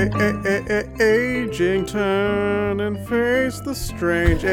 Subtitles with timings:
[0.00, 4.44] aging, turn and face the strange.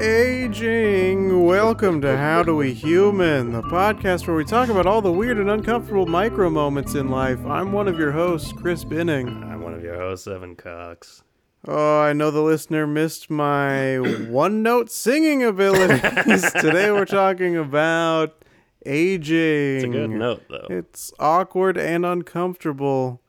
[0.00, 1.44] Aging.
[1.44, 5.36] Welcome to How Do We Human, the podcast where we talk about all the weird
[5.36, 7.44] and uncomfortable micro moments in life.
[7.44, 9.28] I'm one of your hosts, Chris Binning.
[9.28, 11.22] I'm one of your hosts, Evan Cox.
[11.68, 13.96] Oh, I know the listener missed my
[14.30, 16.52] one note singing abilities.
[16.60, 18.44] Today we're talking about
[18.86, 19.76] aging.
[19.76, 20.66] It's a good note, though.
[20.70, 23.20] It's awkward and uncomfortable,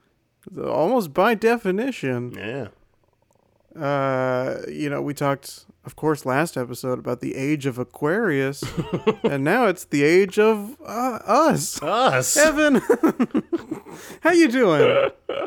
[0.56, 2.32] almost by definition.
[2.32, 2.68] yeah.
[3.80, 8.64] Uh, you know, we talked, of course, last episode about the age of Aquarius,
[9.23, 11.80] and now it's the age of uh, us.
[11.84, 12.36] Us.
[12.38, 12.76] Evan,
[14.22, 15.12] how you doing?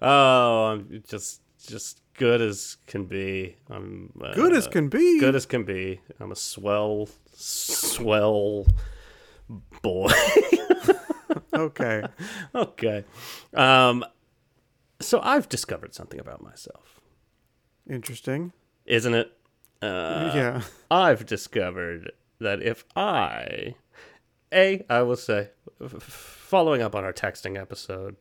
[0.00, 3.56] Oh, I'm just just good as can be.
[3.68, 5.18] I'm uh, Good as can be.
[5.18, 6.00] good as can be.
[6.20, 8.66] I'm a swell, swell
[9.82, 10.12] boy.
[11.52, 12.04] okay.
[12.54, 13.04] okay.
[13.54, 14.04] Um.
[15.00, 17.00] So I've discovered something about myself,
[17.88, 18.52] Interesting.
[18.84, 19.32] isn't it?
[19.82, 20.62] Uh, yeah.
[20.90, 23.74] I've discovered that if I,
[24.52, 25.50] A, I will say,
[25.82, 28.16] f- following up on our texting episode,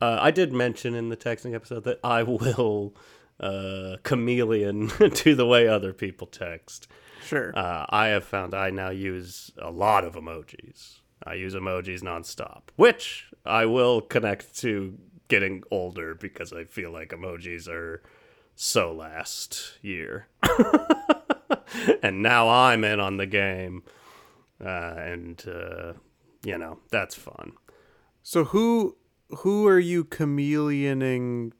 [0.00, 2.94] uh, I did mention in the texting episode that I will
[3.38, 6.88] uh, chameleon to the way other people text.
[7.24, 7.56] Sure.
[7.56, 10.96] Uh, I have found I now use a lot of emojis.
[11.26, 17.10] I use emojis nonstop, which I will connect to getting older because I feel like
[17.10, 18.02] emojis are
[18.54, 20.28] so last year.
[22.02, 23.82] and now I'm in on the game.
[24.64, 25.92] Uh, and, uh,
[26.44, 27.52] you know, that's fun.
[28.22, 28.96] So who
[29.38, 31.52] who are you chameleoning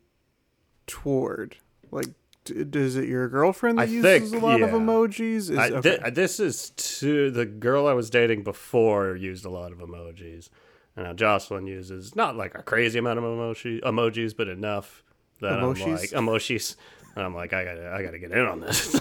[0.86, 1.56] toward?
[1.90, 2.06] Like,
[2.44, 5.50] d- is it your girlfriend that I uses think, a lot of emojis?
[5.50, 6.10] Is, I, okay.
[6.10, 10.48] this is to the girl I was dating before used a lot of emojis.
[10.96, 15.02] And now Jocelyn uses not like a crazy amount of emoji emojis, but enough
[15.40, 16.76] that I'm like emojis.
[17.16, 19.00] And I'm like, I gotta, I gotta get in on this.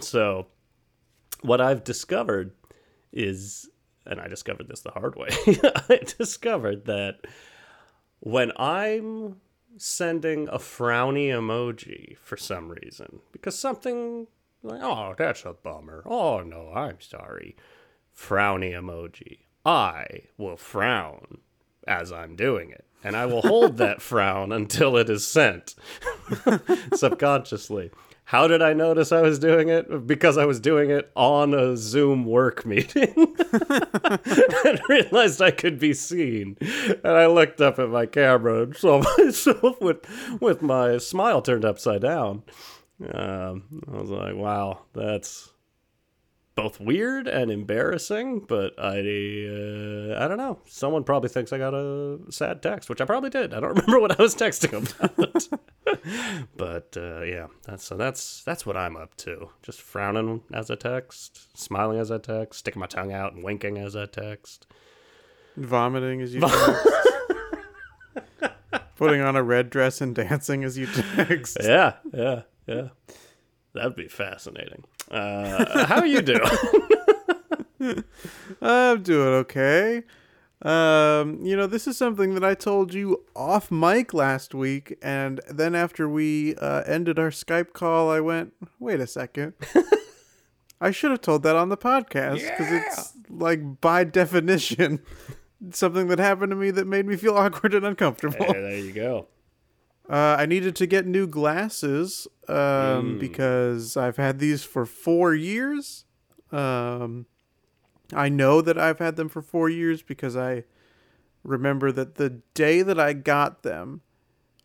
[0.06, 0.46] so,
[1.42, 2.52] what I've discovered
[3.12, 3.68] is,
[4.04, 5.28] and I discovered this the hard way.
[5.88, 7.20] I discovered that
[8.18, 9.40] when I'm
[9.76, 14.26] sending a frowny emoji for some reason, because something
[14.62, 16.02] like, oh, that's a bummer.
[16.04, 17.56] Oh no, I'm sorry.
[18.16, 19.38] Frowny emoji.
[19.64, 21.38] I will frown
[21.86, 22.84] as I'm doing it.
[23.04, 25.74] And I will hold that frown until it is sent
[26.94, 27.90] subconsciously.
[28.24, 30.06] How did I notice I was doing it?
[30.06, 33.12] Because I was doing it on a Zoom work meeting
[34.64, 36.56] and realized I could be seen.
[36.60, 39.98] And I looked up at my camera and saw myself with,
[40.40, 42.44] with my smile turned upside down.
[43.12, 45.51] Um, I was like, wow, that's
[46.54, 50.58] both weird and embarrassing, but I uh, I don't know.
[50.66, 53.54] Someone probably thinks I got a sad text, which I probably did.
[53.54, 55.48] I don't remember what I was texting about.
[56.56, 59.50] but uh, yeah, that's so that's that's what I'm up to.
[59.62, 63.78] Just frowning as I text, smiling as I text, sticking my tongue out and winking
[63.78, 64.66] as I text.
[65.56, 66.86] Vomiting as you text.
[68.96, 71.58] Putting on a red dress and dancing as you text.
[71.60, 72.88] Yeah, yeah, yeah.
[73.74, 74.84] That'd be fascinating.
[75.12, 76.40] Uh, how you doing?
[78.62, 80.02] I'm doing okay.
[80.62, 85.40] Um, you know, this is something that I told you off mic last week, and
[85.50, 89.54] then after we uh, ended our Skype call, I went, "Wait a second,
[90.80, 95.00] I should have told that on the podcast because it's like by definition
[95.72, 98.92] something that happened to me that made me feel awkward and uncomfortable." Hey, there you
[98.92, 99.26] go.
[100.10, 106.04] Uh, I needed to get new glasses um, because I've had these for four years.
[106.50, 107.26] Um,
[108.12, 110.64] I know that I've had them for four years because I
[111.44, 114.02] remember that the day that I got them,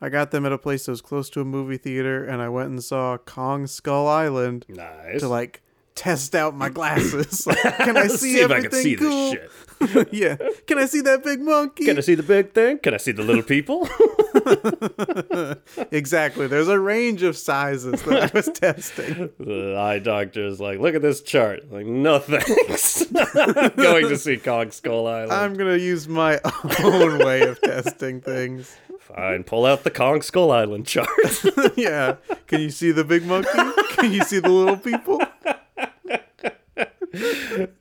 [0.01, 2.49] I got them at a place that was close to a movie theater, and I
[2.49, 5.21] went and saw Kong Skull Island Nice.
[5.21, 5.61] to like
[5.95, 7.47] test out my glasses.
[7.47, 10.05] Like, can I see, see I everything can see cool?
[10.11, 10.35] yeah.
[10.67, 11.85] Can I see that big monkey?
[11.85, 12.79] Can I see the big thing?
[12.79, 13.87] Can I see the little people?
[15.91, 16.47] exactly.
[16.47, 19.29] There's a range of sizes that I was testing.
[19.39, 21.71] the eye doctor is like, look at this chart.
[21.71, 23.05] Like, no thanks.
[23.35, 25.31] I'm going to see Kong Skull Island.
[25.31, 26.39] I'm gonna use my
[26.83, 28.75] own way of testing things.
[28.99, 31.09] Fine, pull out the Kong Skull Island chart.
[31.77, 32.17] yeah.
[32.47, 33.49] Can you see the big monkey?
[33.95, 35.21] Can you see the little people?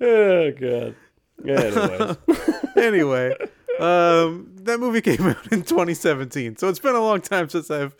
[0.01, 0.95] oh god.
[1.45, 2.17] Anyways,
[2.77, 3.35] Anyway,
[3.79, 7.95] um, that movie came out in 2017, so it's been a long time since I've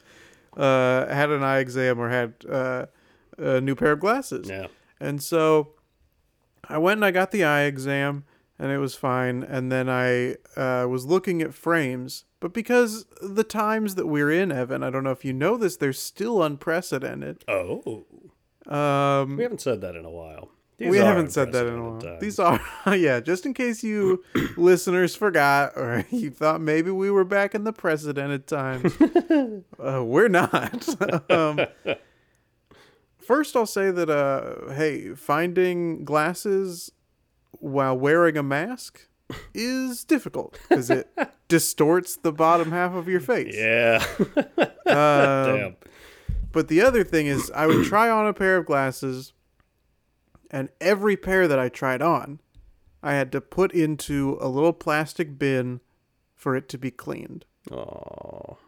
[0.57, 2.87] uh, had an eye exam or had uh,
[3.39, 4.49] a new pair of glasses.
[4.49, 4.67] yeah.
[4.99, 5.73] And so
[6.69, 8.25] I went and I got the eye exam.
[8.59, 9.43] and it was fine.
[9.43, 14.51] And then I uh, was looking at frames, but because the times that we're in,
[14.51, 17.45] Evan, I don't know if you know this, they're still unprecedented.
[17.49, 18.07] Oh,
[18.67, 20.51] Um, we haven't said that in a while.
[20.79, 21.93] These we haven't said that in a while.
[21.95, 22.61] unprecedented These are,
[22.97, 24.23] yeah, just in case you
[24.59, 28.95] listeners forgot or you thought maybe we were back in the precedented times.
[29.81, 30.89] uh, we're not.
[31.31, 31.61] um,
[33.19, 36.93] first, I'll say that, uh, hey, finding glasses
[37.53, 39.09] while wearing a mask
[39.55, 41.09] is difficult because it
[41.49, 43.57] distorts the bottom half of your face.
[43.57, 44.05] Yeah.
[44.87, 45.77] Um, Damn.
[46.53, 49.33] but the other thing is, I would try on a pair of glasses,
[50.51, 52.41] and every pair that I tried on,
[53.03, 55.81] I had to put into a little plastic bin
[56.35, 57.45] for it to be cleaned.
[57.71, 58.59] Oh.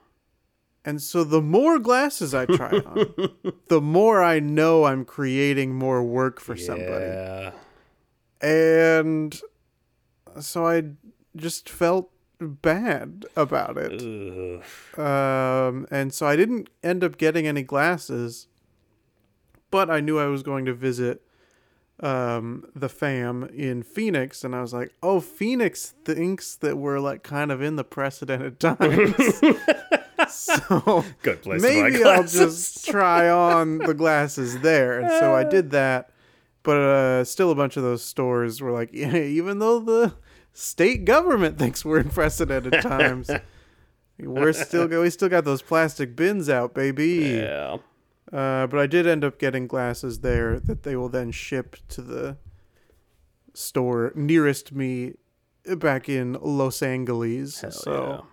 [0.85, 3.33] And so the more glasses I try on,
[3.69, 7.05] the more I know I'm creating more work for somebody.
[7.05, 7.51] Yeah.
[8.41, 9.41] And
[10.41, 10.85] so I
[11.37, 12.11] just felt
[12.41, 14.01] bad about it.
[14.97, 18.47] Um, and so I didn't end up getting any glasses,
[19.71, 21.23] but I knew I was going to visit
[22.01, 27.23] um, the fam in Phoenix, and I was like, oh, Phoenix thinks that we're like
[27.23, 29.15] kind of in the precedented times.
[30.29, 35.01] so Good place maybe I'll just try on the glasses there.
[35.01, 36.11] And so I did that,
[36.63, 40.15] but uh, still a bunch of those stores were like, yeah, even though the
[40.53, 43.31] state government thinks we're in precedented times.
[44.21, 45.03] We're still go.
[45.03, 47.39] We still got those plastic bins out, baby.
[47.41, 47.77] Yeah.
[48.33, 52.03] Uh, but I did end up getting glasses there that they will then ship to
[52.03, 52.37] the
[53.55, 55.15] store nearest me
[55.77, 57.61] back in Los Angeles.
[57.61, 58.27] Hell so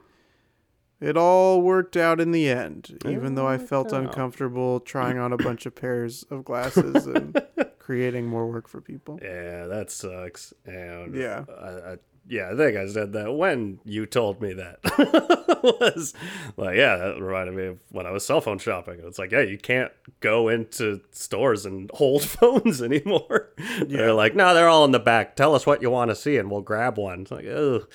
[1.02, 4.04] it all worked out in the end, even though I felt out.
[4.04, 7.42] uncomfortable trying on a bunch of pairs of glasses and
[7.80, 9.20] creating more work for people.
[9.22, 10.54] Yeah, that sucks.
[10.66, 11.46] And Yeah.
[11.50, 11.98] I, I,
[12.28, 14.80] yeah, I think I said that when you told me that
[15.64, 16.14] was
[16.58, 19.00] like, yeah, that reminded me of when I was cell phone shopping.
[19.04, 19.92] It's like, yeah, you can't
[20.22, 23.52] go into stores and hold phones anymore.
[23.86, 25.36] They're like, no, they're all in the back.
[25.36, 27.22] Tell us what you want to see, and we'll grab one.
[27.22, 27.86] It's like, oh,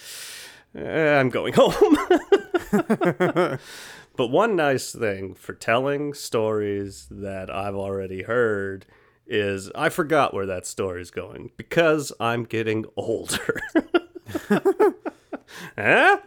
[0.77, 1.97] I'm going home.
[4.17, 8.87] but one nice thing for telling stories that I've already heard
[9.27, 13.61] is I forgot where that story's going because I'm getting older.
[15.77, 16.19] Huh?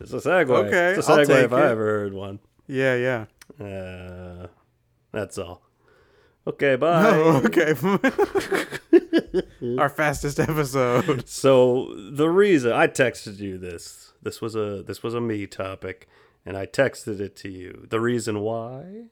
[0.00, 0.50] It's a segue.
[0.50, 1.70] Okay, it's a segue if I it.
[1.70, 2.40] ever heard one.
[2.66, 3.64] Yeah, yeah.
[3.64, 4.48] Uh,
[5.12, 5.62] that's all.
[6.46, 7.10] Okay, bye.
[7.14, 7.74] Oh, okay.
[9.78, 11.28] Our fastest episode.
[11.28, 16.08] So the reason I texted you this, this was a this was a me topic,
[16.44, 17.86] and I texted it to you.
[17.88, 19.04] The reason why,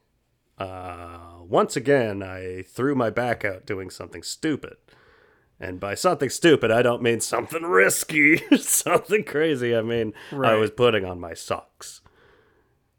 [0.59, 4.75] uh, once again, I threw my back out doing something stupid,
[5.63, 9.75] and by something stupid, I don't mean something risky, something crazy.
[9.75, 12.01] I mean I was putting on my socks.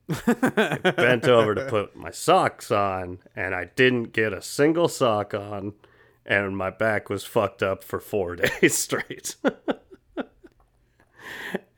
[0.08, 5.34] I bent over to put my socks on, and I didn't get a single sock
[5.34, 5.74] on,
[6.26, 9.36] and my back was fucked up for four days straight.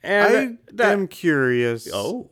[0.03, 1.89] and I that, am curious.
[1.93, 2.31] oh,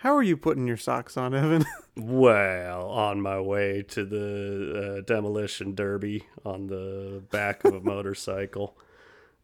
[0.00, 1.64] How are you putting your socks on, Evan?
[1.96, 8.76] well, on my way to the uh, demolition derby on the back of a motorcycle.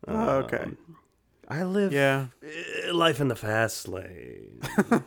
[0.09, 0.63] Oh, okay.
[0.63, 0.79] Um,
[1.49, 2.29] I live Yeah.
[2.89, 4.61] uh, life in the fast lane.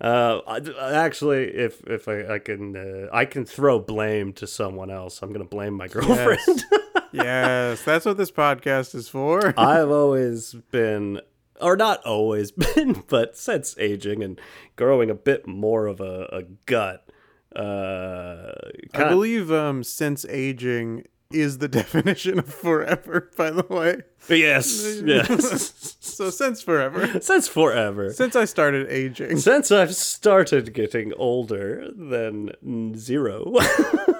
[0.00, 4.90] uh, I- actually, if if I, I can, uh, I can throw blame to someone
[4.90, 5.22] else.
[5.22, 6.38] I'm gonna blame my girlfriend.
[6.46, 6.64] Yes.
[7.12, 9.54] yes, that's what this podcast is for.
[9.58, 11.20] I've always been,
[11.60, 14.40] or not always been, but since aging and
[14.76, 17.08] growing a bit more of a, a gut.
[17.54, 18.52] Uh,
[18.92, 24.02] I believe um since aging is the definition of forever, by the way.
[24.28, 25.96] yes, yes.
[26.06, 27.20] So since forever.
[27.20, 28.10] since forever.
[28.12, 29.36] Since I started aging.
[29.38, 32.52] Since I've started getting older than
[32.96, 33.52] zero,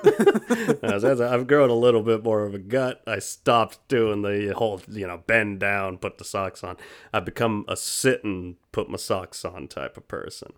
[0.82, 3.02] I've grown a little bit more of a gut.
[3.06, 6.76] I stopped doing the whole, you know, bend down, put the socks on.
[7.12, 10.52] I've become a sit and put my socks on type of person.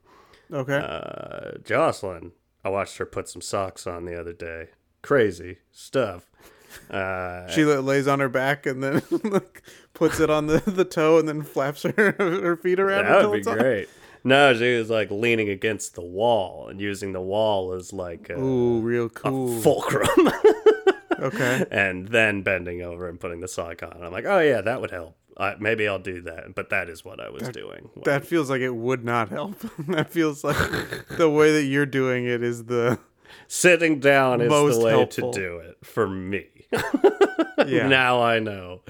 [0.52, 0.78] Okay.
[0.78, 2.32] Uh, Jocelyn,
[2.64, 4.68] I watched her put some socks on the other day.
[5.02, 6.30] Crazy stuff.
[6.90, 9.62] Uh, she lays on her back and then like,
[9.94, 13.44] puts it on the, the toe and then flaps her her feet around that would
[13.44, 13.88] be great.
[14.25, 18.38] No, she was like leaning against the wall and using the wall as like a,
[18.38, 19.60] Ooh, real a cool.
[19.60, 20.08] fulcrum.
[21.18, 21.64] okay.
[21.70, 24.02] and then bending over and putting the sock on.
[24.02, 25.16] I'm like, oh yeah, that would help.
[25.37, 26.54] I, maybe I'll do that.
[26.54, 27.90] But that is what I was doing.
[28.04, 29.58] That feels like it would not help.
[29.88, 30.56] that feels like
[31.16, 32.98] the way that you're doing it is the
[33.46, 35.32] Sitting down is Most the way helpful.
[35.32, 36.46] to do it for me.
[37.66, 37.88] Yeah.
[37.88, 38.82] now I know.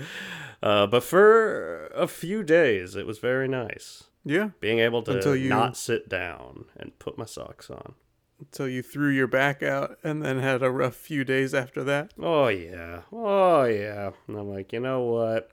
[0.62, 4.50] Uh, but for a few days, it was very nice Yeah.
[4.60, 7.94] being able to Until you- not sit down and put my socks on.
[8.40, 12.12] Until you threw your back out and then had a rough few days after that.
[12.20, 14.10] Oh yeah, oh yeah.
[14.28, 15.50] And I'm like, you know what?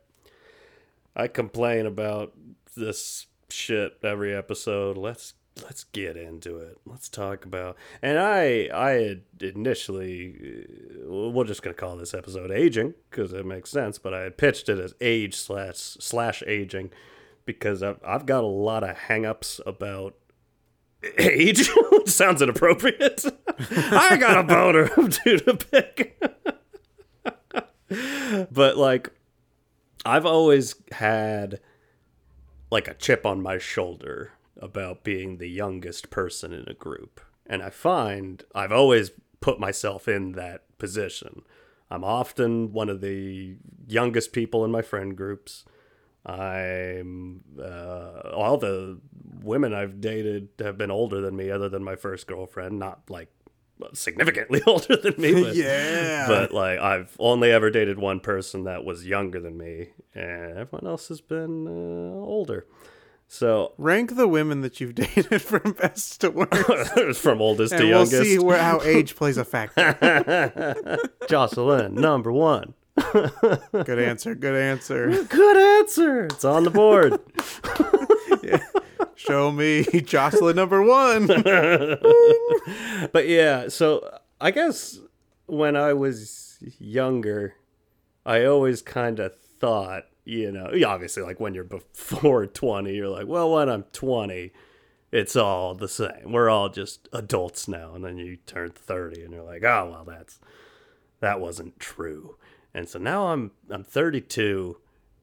[1.15, 2.34] I complain about
[2.75, 4.98] this shit every episode.
[4.98, 6.77] Let's let's get into it.
[6.86, 7.75] Let's talk about.
[8.03, 10.65] And I I had initially,
[11.10, 13.98] uh, we're just gonna call this episode aging because it makes sense.
[13.98, 16.91] But I had pitched it as age slash slash aging
[17.46, 20.16] because I've I've got a lot of hangups about
[21.18, 21.70] age,
[22.06, 23.25] sounds inappropriate.
[23.72, 26.22] I got a boner of two to pick.
[28.52, 29.12] but like
[30.06, 31.60] I've always had
[32.72, 37.22] like a chip on my shoulder about being the youngest person in a group.
[37.46, 41.44] And I find I've always put myself in that position.
[41.90, 45.66] I'm often one of the youngest people in my friend groups.
[46.25, 49.00] I'm uh, all the
[49.44, 52.79] women I've dated have been older than me, other than my first girlfriend.
[52.79, 53.29] Not like
[53.94, 56.25] significantly older than me, but yeah.
[56.27, 60.88] but like I've only ever dated one person that was younger than me, and everyone
[60.88, 62.65] else has been uh, older.
[63.27, 67.20] So Rank the women that you've dated from best to worst.
[67.22, 71.00] from oldest and to we'll youngest, see where how age plays a factor.
[71.27, 72.74] Jocelyn number one.
[72.96, 74.36] Good answer.
[74.36, 75.24] Good answer.
[75.30, 76.25] Good answer.
[76.25, 77.20] It's on the board.
[79.16, 81.28] Show me Jocelyn number one.
[83.12, 85.00] but yeah, so I guess
[85.46, 87.56] when I was younger,
[88.25, 93.28] I always kind of thought, you know, obviously, like when you're before 20, you're like,
[93.28, 94.52] well, when I'm 20,
[95.12, 96.32] it's all the same.
[96.32, 97.94] We're all just adults now.
[97.94, 100.40] And then you turn 30 and you're like, oh, well, that's,
[101.20, 102.38] that wasn't true.
[102.75, 104.77] And so now I'm, I'm 32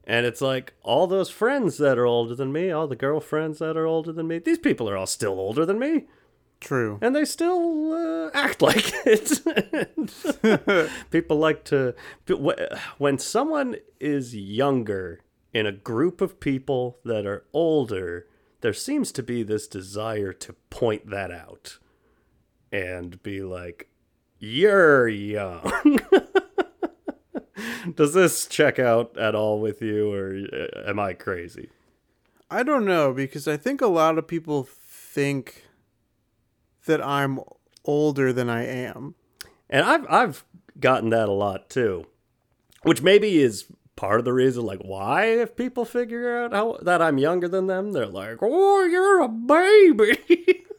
[0.05, 3.77] and it's like all those friends that are older than me, all the girlfriends that
[3.77, 6.07] are older than me, these people are all still older than me
[6.61, 6.99] True.
[7.03, 10.91] and they still uh, act like it.
[11.11, 11.95] People like to.
[12.99, 15.21] When someone is younger
[15.53, 18.27] in a group of people that are older,
[18.63, 21.79] there seems to be this desire to point that out
[22.73, 23.89] and be like,
[24.39, 26.01] you're young.
[27.95, 31.69] Does this check out at all with you, or uh, am I crazy?
[32.51, 35.65] I don't know because I think a lot of people think
[36.87, 37.41] that I'm
[37.85, 39.15] older than I am.
[39.71, 40.45] And I've I've
[40.79, 42.07] gotten that a lot too,
[42.83, 44.65] which maybe is part of the reason.
[44.65, 48.85] Like, why if people figure out how that I'm younger than them, they're like, "Oh,
[48.85, 50.65] you're a baby."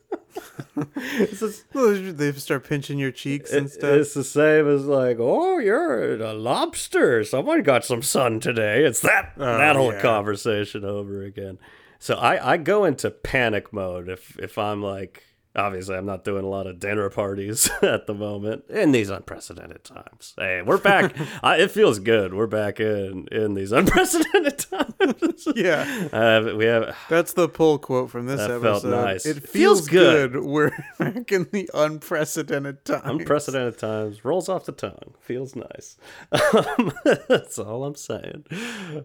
[1.29, 3.91] just, They start pinching your cheeks and stuff.
[3.91, 7.23] it's the same as like, "Oh, you're a lobster.
[7.23, 10.01] Someone got some sun today." It's that oh, that whole yeah.
[10.01, 11.57] conversation over again.
[11.99, 15.23] So I I go into panic mode if if I'm like.
[15.55, 19.83] Obviously, I'm not doing a lot of dinner parties at the moment in these unprecedented
[19.83, 20.33] times.
[20.35, 21.13] Hey, we're back.
[21.43, 22.33] I, it feels good.
[22.33, 25.47] We're back in in these unprecedented times.
[25.55, 28.81] yeah, uh, we have that's the pull quote from this That episode.
[28.81, 29.27] felt nice.
[29.27, 29.47] It feels,
[29.81, 30.31] feels good.
[30.33, 30.43] good.
[30.43, 33.03] We're back in the unprecedented times.
[33.05, 34.25] unprecedented times.
[34.25, 35.13] Rolls off the tongue.
[35.19, 35.97] Feels nice.
[36.31, 36.91] Um,
[37.27, 38.45] that's all I'm saying.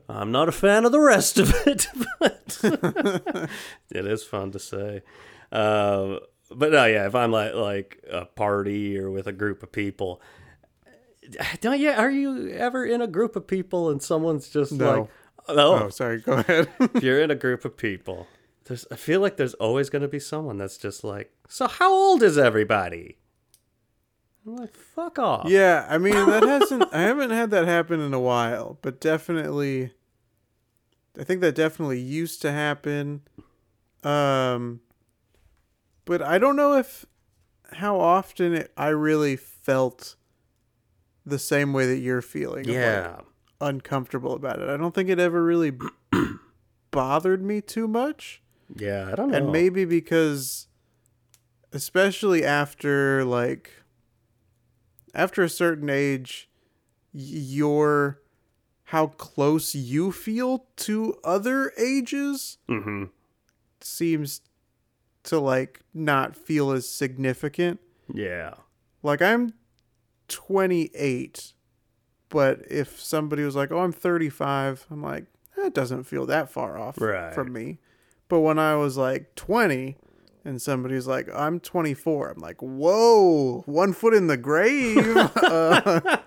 [0.09, 1.89] I'm not a fan of the rest of it,
[2.19, 2.57] but
[3.91, 5.03] it is fun to say.
[5.53, 9.71] Um, but no, yeah, if I'm like like a party or with a group of
[9.73, 10.21] people,
[11.61, 11.91] don't you?
[11.91, 14.91] Are you ever in a group of people and someone's just No.
[15.01, 15.09] like,
[15.49, 16.21] oh, Oh, sorry.
[16.21, 16.69] Go ahead.
[16.81, 18.27] if you're in a group of people,
[18.65, 21.93] there's I feel like there's always going to be someone that's just like, so how
[21.93, 23.19] old is everybody?
[24.47, 25.49] I'm like, fuck off.
[25.51, 26.85] yeah, I mean that hasn't.
[26.93, 29.93] I haven't had that happen in a while, but definitely,
[31.21, 33.23] I think that definitely used to happen.
[34.03, 34.81] Um,
[36.09, 37.05] but I don't know if
[37.75, 40.17] how often it, I really felt
[41.27, 42.63] the same way that you're feeling.
[42.63, 43.21] of, like, Yeah.
[43.61, 44.69] uncomfortable about it.
[44.71, 45.73] I don't think it ever really
[46.91, 48.41] bothered me too much.
[48.75, 49.37] Yeah, I don't know.
[49.37, 50.67] And maybe because
[51.73, 53.71] especially after like
[55.15, 56.49] after a certain age
[57.13, 58.23] your
[58.85, 63.05] how close you feel to other ages hmm
[63.81, 64.41] seems
[65.29, 67.81] to like not feel as significant.
[68.13, 68.55] Yeah.
[69.03, 69.55] Like I'm
[70.29, 71.53] 28,
[72.29, 75.25] but if somebody was like, "Oh, I'm 35," I'm like,
[75.57, 77.33] "That doesn't feel that far off Right.
[77.35, 77.79] from me."
[78.29, 79.97] But when I was like 20,
[80.45, 82.31] and somebody's like, I'm 24.
[82.31, 84.97] I'm like, whoa, one foot in the grave.
[85.37, 86.19] uh,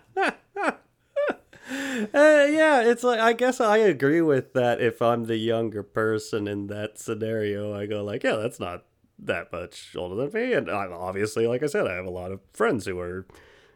[2.13, 4.81] Uh, yeah, it's like I guess I agree with that.
[4.81, 8.83] If I'm the younger person in that scenario, I go like, yeah, that's not
[9.21, 12.31] that much older than me, and I'm obviously, like I said, I have a lot
[12.31, 13.25] of friends who are,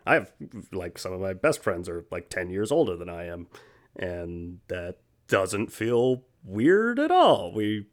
[0.05, 0.31] I have
[0.71, 3.47] like some of my best friends are like ten years older than I am,
[3.95, 4.97] and that
[5.27, 7.51] doesn't feel weird at all.
[7.53, 7.87] We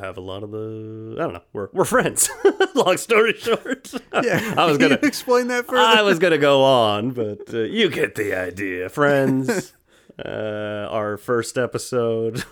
[0.00, 1.42] have a lot of the I don't know.
[1.52, 2.28] We're we're friends.
[2.74, 3.92] Long story short.
[4.22, 4.54] yeah.
[4.56, 5.80] I was gonna explain that further.
[5.80, 8.88] I was gonna go on, but uh, you get the idea.
[8.88, 9.72] Friends.
[10.18, 12.42] Uh, our first episode.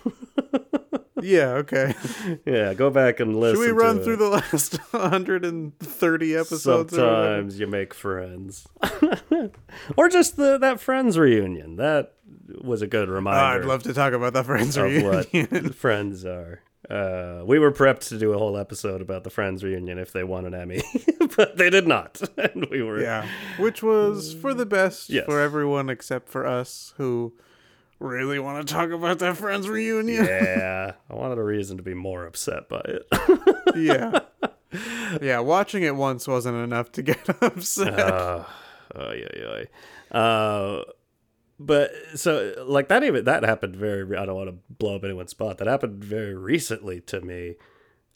[1.21, 1.49] Yeah.
[1.53, 1.93] Okay.
[2.45, 3.61] yeah, go back and listen.
[3.63, 4.17] Should we run through it.
[4.17, 6.93] the last 130 episodes?
[6.95, 8.67] Sometimes you make friends,
[9.97, 11.75] or just the that friends reunion.
[11.77, 12.13] That
[12.61, 13.61] was a good Oh, reminder.
[13.63, 15.47] I'd love to talk about that friends of reunion.
[15.65, 16.61] what friends are.
[16.89, 20.23] Uh, we were prepped to do a whole episode about the Friends reunion if they
[20.23, 20.81] won an Emmy,
[21.35, 23.27] but they did not, and we were yeah,
[23.59, 25.25] which was for the best Yes.
[25.25, 27.33] for everyone except for us who
[27.99, 30.25] really want to talk about that friends reunion.
[30.25, 30.93] yeah.
[31.09, 33.07] I wanted a reason to be more upset by it.
[33.75, 34.19] yeah.
[35.21, 37.97] Yeah, watching it once wasn't enough to get upset.
[37.99, 38.43] uh,
[38.95, 39.63] oh yeah,
[40.11, 40.17] yeah.
[40.19, 40.83] Uh,
[41.59, 44.15] but so like that even that happened very.
[44.15, 45.57] I don't want to blow up anyone's spot.
[45.57, 47.55] That happened very recently to me.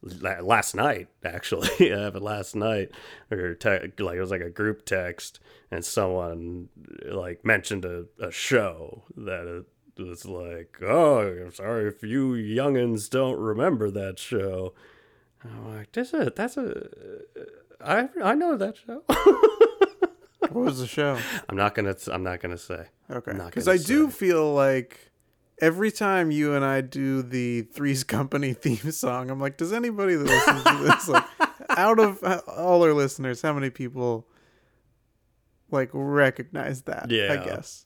[0.01, 2.91] La- Last night, actually, it happened last night.
[3.29, 5.39] Or te- like it was like a group text,
[5.69, 6.69] and someone
[7.05, 9.65] like mentioned a, a show that
[9.97, 14.73] it was like, "Oh, I'm sorry if you youngins don't remember that show."
[15.43, 16.87] I'm like, "This is that's a
[17.83, 19.03] I I know that show."
[20.39, 21.17] what was the show?
[21.49, 21.95] I'm not gonna.
[22.11, 22.87] I'm not gonna say.
[23.09, 23.33] Okay.
[23.33, 25.10] Because I do feel like
[25.61, 30.15] every time you and I do the Three's Company theme song, I'm like, does anybody
[30.15, 31.23] that listens to this, like,
[31.69, 34.27] out of uh, all our listeners, how many people
[35.69, 37.09] like recognize that?
[37.09, 37.85] Yeah, I guess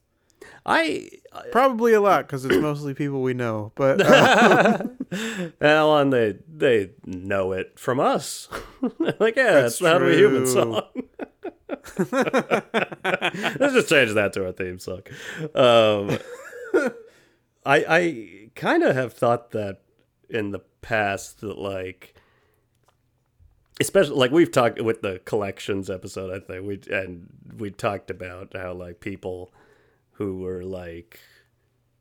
[0.65, 1.09] I
[1.51, 3.71] probably a lot because it's mostly people we know.
[3.75, 4.83] But uh,
[5.59, 8.49] well, and they they know it from us.
[9.19, 10.53] like, yeah, That's that's, the How Do We Human true.
[10.53, 10.81] song.
[13.59, 15.01] Let's just change that to our theme song.
[15.53, 16.17] Um,
[17.65, 19.81] I I kind of have thought that
[20.29, 22.13] in the past that like
[23.79, 28.55] especially like we've talked with the collections episode i think we and we talked about
[28.55, 29.51] how like people
[30.13, 31.19] who were like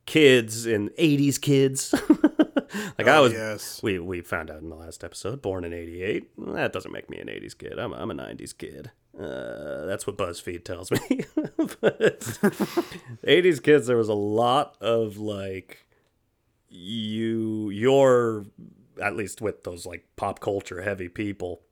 [0.06, 1.94] kids in 80s kids
[2.98, 3.82] like i Oh, was yes.
[3.82, 7.18] we we found out in the last episode born in 88 that doesn't make me
[7.18, 10.98] an 80s kid i'm, I'm a 90s kid uh, that's what buzzfeed tells me
[11.80, 12.20] but
[13.24, 15.86] 80s kids there was a lot of like
[16.68, 18.46] you your
[19.02, 21.62] at least with those like pop culture heavy people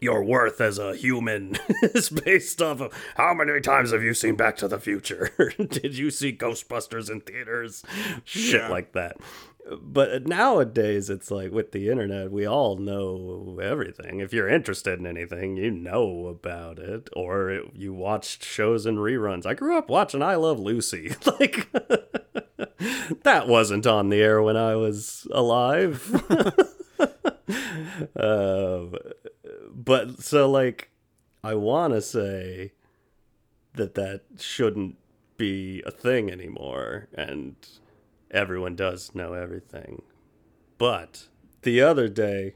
[0.00, 4.34] your worth as a human is based off of how many times have you seen
[4.34, 5.30] Back to the Future?
[5.58, 7.84] Did you see Ghostbusters in theaters?
[8.24, 8.68] Shit Yeah.
[8.70, 9.18] like that.
[9.80, 14.20] But nowadays, it's like with the internet, we all know everything.
[14.20, 18.98] If you're interested in anything, you know about it, or it, you watched shows and
[18.98, 19.46] reruns.
[19.46, 21.14] I grew up watching I Love Lucy.
[21.40, 21.70] like,
[23.22, 26.10] that wasn't on the air when I was alive.
[28.16, 28.94] um,
[29.72, 30.90] but so like
[31.42, 32.72] i want to say
[33.74, 34.96] that that shouldn't
[35.36, 37.54] be a thing anymore and
[38.30, 40.02] everyone does know everything
[40.78, 41.28] but
[41.62, 42.54] the other day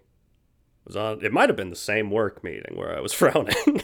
[0.85, 3.83] was on it might have been the same work meeting where i was frowning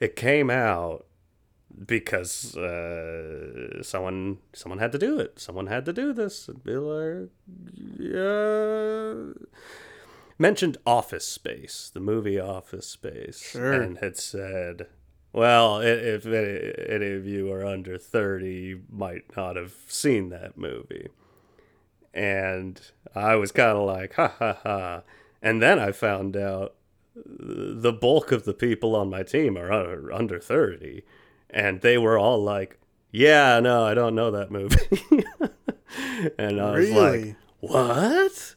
[0.00, 1.06] it came out
[1.86, 5.38] because uh, someone someone had to do it.
[5.38, 6.48] Someone had to do this.
[6.48, 7.28] And be like,
[7.98, 9.32] yeah.
[10.38, 13.72] Mentioned Office Space, the movie Office Space, Sure.
[13.72, 14.86] and had said,
[15.36, 20.56] "Well, if any, any of you are under thirty, you might not have seen that
[20.56, 21.08] movie."
[22.14, 22.80] And
[23.14, 25.02] I was kind of like, "Ha ha ha!"
[25.42, 26.74] And then I found out
[27.14, 31.02] the bulk of the people on my team are under, under 30
[31.48, 32.78] and they were all like
[33.10, 34.76] yeah no i don't know that movie.
[36.38, 38.54] And i was like what?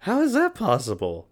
[0.00, 1.26] How is that possible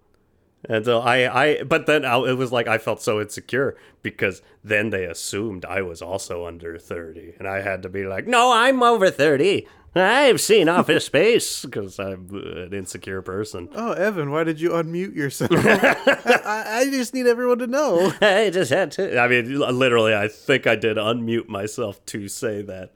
[0.69, 4.43] and so i i but then I, it was like i felt so insecure because
[4.63, 8.53] then they assumed i was also under 30 and i had to be like no
[8.53, 14.45] i'm over 30 i've seen office space because i'm an insecure person oh, Evan, why
[14.45, 15.51] did you unmute yourself?
[15.55, 18.13] I, I just need everyone to know.
[18.21, 19.19] I just had to.
[19.19, 22.95] I mean, literally, I think I did unmute myself to say that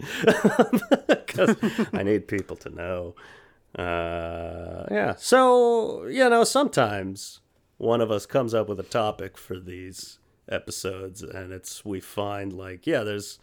[1.09, 1.57] because
[1.93, 3.15] I need people to know.
[3.77, 5.15] Uh, yeah.
[5.19, 7.41] So, you know, sometimes
[7.79, 12.53] one of us comes up with a topic for these episodes, and it's we find
[12.53, 13.39] like, yeah, there's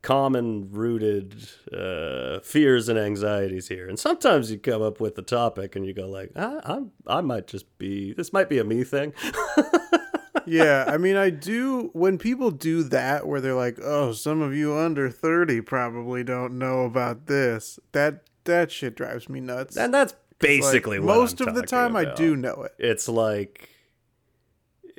[0.00, 3.88] common rooted uh, fears and anxieties here.
[3.88, 7.20] And sometimes you come up with the topic and you go like, I, I'm, I
[7.20, 9.12] might just be, this might be a me thing.
[10.46, 11.90] yeah, I mean, I do.
[11.94, 16.58] When people do that, where they're like, "Oh, some of you under thirty probably don't
[16.58, 19.76] know about this," that that shit drives me nuts.
[19.76, 22.72] and that's basically Like, what most I'm of the time, I do know it.
[22.78, 23.68] It's like,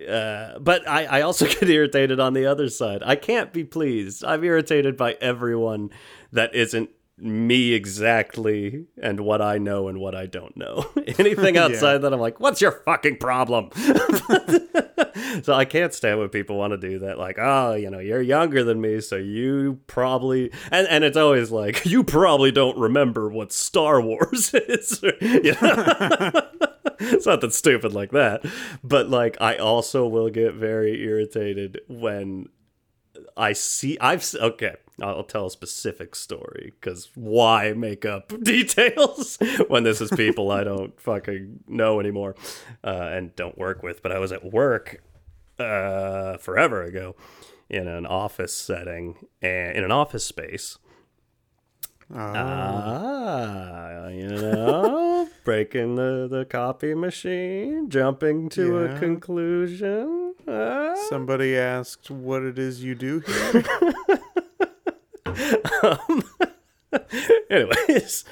[0.07, 3.01] uh, but I, I also get irritated on the other side.
[3.05, 4.23] I can't be pleased.
[4.23, 5.89] I'm irritated by everyone
[6.31, 6.89] that isn't
[7.21, 10.89] me exactly and what I know and what I don't know.
[11.17, 13.71] Anything outside that, I'm like, what's your fucking problem?
[15.43, 17.17] so I can't stand when people want to do that.
[17.17, 21.51] Like, oh, you know, you're younger than me, so you probably and and it's always
[21.51, 25.01] like you probably don't remember what Star Wars is.
[25.21, 26.31] you know?
[26.99, 28.45] It's not that stupid like that,
[28.83, 32.49] but like I also will get very irritated when
[33.35, 34.75] I see I've okay.
[35.01, 40.65] I'll tell a specific story because why make up details when this is people I
[40.65, 42.35] don't fucking know anymore
[42.83, 44.03] uh, and don't work with.
[44.03, 45.01] But I was at work
[45.57, 47.15] uh, forever ago
[47.69, 50.77] in an office setting and in an office space.
[52.13, 58.95] Ah, you know, breaking the, the copy machine, jumping to Yeah.
[58.95, 60.33] a conclusion.
[60.47, 60.95] Ah.
[61.09, 63.63] Somebody asked what it is you do here.
[67.49, 68.25] Anyways,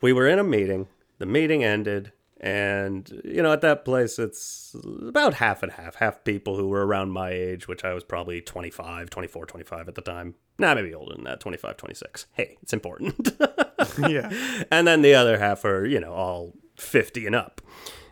[0.00, 0.86] we were in a meeting.
[1.18, 5.96] The meeting ended, and you know, at that place, it's about half and half.
[5.96, 9.94] Half people who were around my age, which I was probably 25, 24, 25 at
[9.94, 10.34] the time.
[10.58, 12.26] Nah, maybe older than that, 25, 26.
[12.32, 13.30] Hey, it's important.
[13.98, 14.30] yeah,
[14.70, 17.60] and then the other half are, you know, all 50 and up.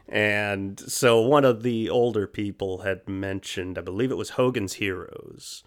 [0.07, 5.65] And so one of the older people had mentioned, I believe it was Hogan's Heroes,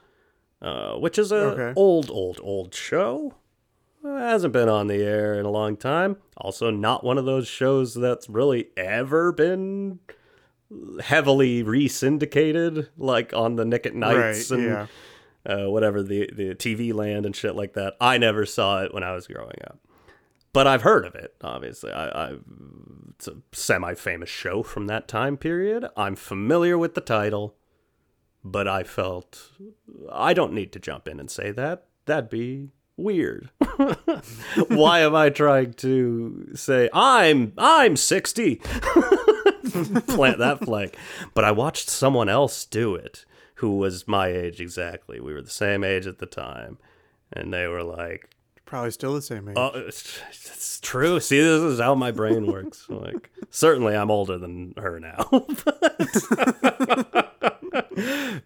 [0.61, 1.73] uh, which is a Okay.
[1.75, 3.33] old, old, old show.
[4.05, 6.17] Uh, hasn't been on the air in a long time.
[6.37, 9.99] Also, not one of those shows that's really ever been
[11.01, 14.57] heavily re-syndicated, like on the Nick at Nights right.
[14.59, 14.87] and Yeah,
[15.47, 17.95] uh, whatever the the TV land and shit like that.
[18.01, 19.79] I never saw it when I was growing up,
[20.53, 21.35] but I've heard of it.
[21.41, 22.35] Obviously, I, I
[23.15, 25.87] it's a semi-famous show from that time period.
[25.95, 27.55] I'm familiar with the title,
[28.43, 29.51] but I felt
[30.11, 31.85] I don't need to jump in and say that.
[32.05, 33.49] That'd be weird.
[34.67, 38.55] Why am I trying to say I'm I'm 60?
[40.07, 40.95] Plant that flag.
[41.33, 43.25] But I watched someone else do it
[43.57, 45.19] who was my age exactly.
[45.19, 46.77] We were the same age at the time.
[47.33, 48.29] And they were like,
[48.65, 49.57] probably still the same oh, age.
[49.57, 51.19] Oh, it's, it's true.
[51.19, 52.85] See, this is how my brain works.
[52.97, 55.29] Like, certainly, I'm older than her now,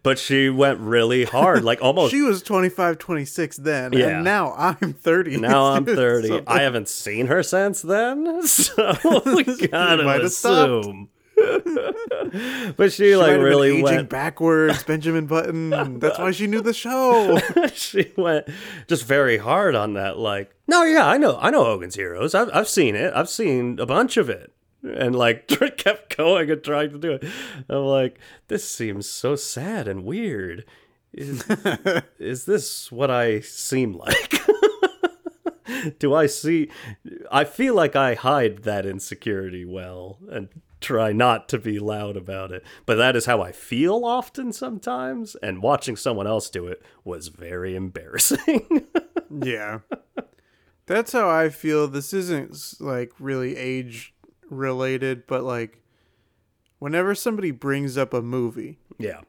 [0.04, 2.12] but she went really hard, like almost.
[2.12, 4.08] she was 25, 26 then, Yeah.
[4.08, 5.38] and now I'm 30.
[5.38, 6.28] now I'm 30.
[6.28, 10.88] So- I haven't seen her since then, so we gotta have stopped.
[12.78, 14.10] but she, She like might have been really went.
[14.10, 16.00] backwards, Benjamin Button.
[16.00, 17.40] That's why she knew the show.
[17.74, 18.48] she went
[18.88, 20.18] just very hard on that.
[20.18, 22.34] Like, no, yeah, I know, I know Hogan's Heroes.
[22.36, 23.14] I've I've seen it.
[23.16, 27.24] I've seen a bunch of it, and like kept going and trying to do it.
[27.70, 30.66] I'm like, this seems so sad and weird.
[31.14, 31.44] Is
[32.20, 34.40] is this what I seem like?
[36.00, 36.70] do I see?
[37.32, 40.48] I feel like I hide that insecurity well and
[40.82, 42.64] try not to be loud about it.
[42.86, 45.36] But that is how I feel often sometimes.
[45.36, 48.88] And watching someone else do it was very embarrassing.
[49.30, 49.80] yeah.
[50.88, 51.88] That's how I feel.
[51.88, 54.14] This isn't like really age
[54.50, 55.82] related, but like
[56.80, 59.22] whenever somebody brings up a movie, yeah,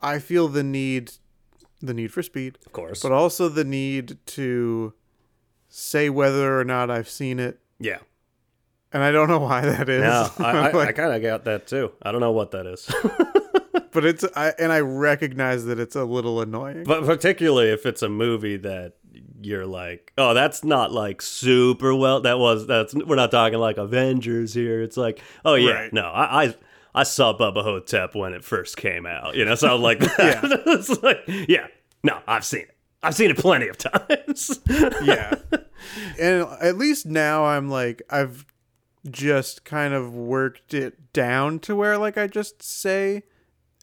[0.00, 1.12] I feel the need
[1.80, 3.00] the need for speed, of course.
[3.02, 4.92] but also the need to
[5.68, 7.60] say whether or not I've seen it.
[7.78, 7.98] yeah.
[8.92, 10.02] And I don't know why that is.
[10.02, 11.92] No, I, I, I kind of got that too.
[12.02, 12.86] I don't know what that is.
[13.92, 16.84] but it's I and I recognize that it's a little annoying.
[16.84, 18.94] but particularly if it's a movie that
[19.40, 22.20] you're like, oh, that's not like super well.
[22.20, 24.82] That was that's we're not talking like Avengers here.
[24.82, 25.92] It's like, oh yeah, Right.
[25.92, 26.54] no, I, I
[26.94, 29.34] I saw Bubba Ho-Tep when it first came out.
[29.34, 30.62] You know, so I'm like that.
[30.66, 31.66] it's like, yeah,
[32.04, 32.76] no, I've seen it.
[33.02, 34.60] I've seen it plenty of times.
[35.02, 35.34] yeah.
[36.20, 38.46] And at least now I'm like I've
[39.10, 43.22] just kind of worked it down to where like I just say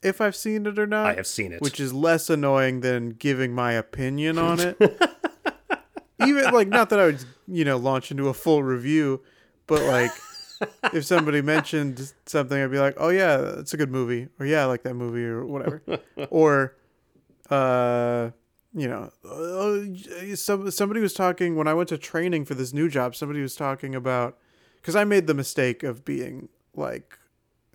[0.02, 1.08] if I've seen it or not.
[1.08, 1.62] I have seen it.
[1.62, 4.78] Which is less annoying than giving my opinion on it.
[6.26, 9.22] Even like not that I would, you know, launch into a full review,
[9.68, 10.12] but like
[10.94, 14.64] if somebody mentioned something, I'd be like, "Oh yeah, it's a good movie," or "Yeah,
[14.64, 15.82] I like that movie," or whatever.
[16.30, 16.76] or,
[17.50, 18.32] uh,
[18.74, 22.90] you know, uh, some somebody was talking when I went to training for this new
[22.90, 23.16] job.
[23.16, 24.38] Somebody was talking about
[24.90, 27.16] because I made the mistake of being like,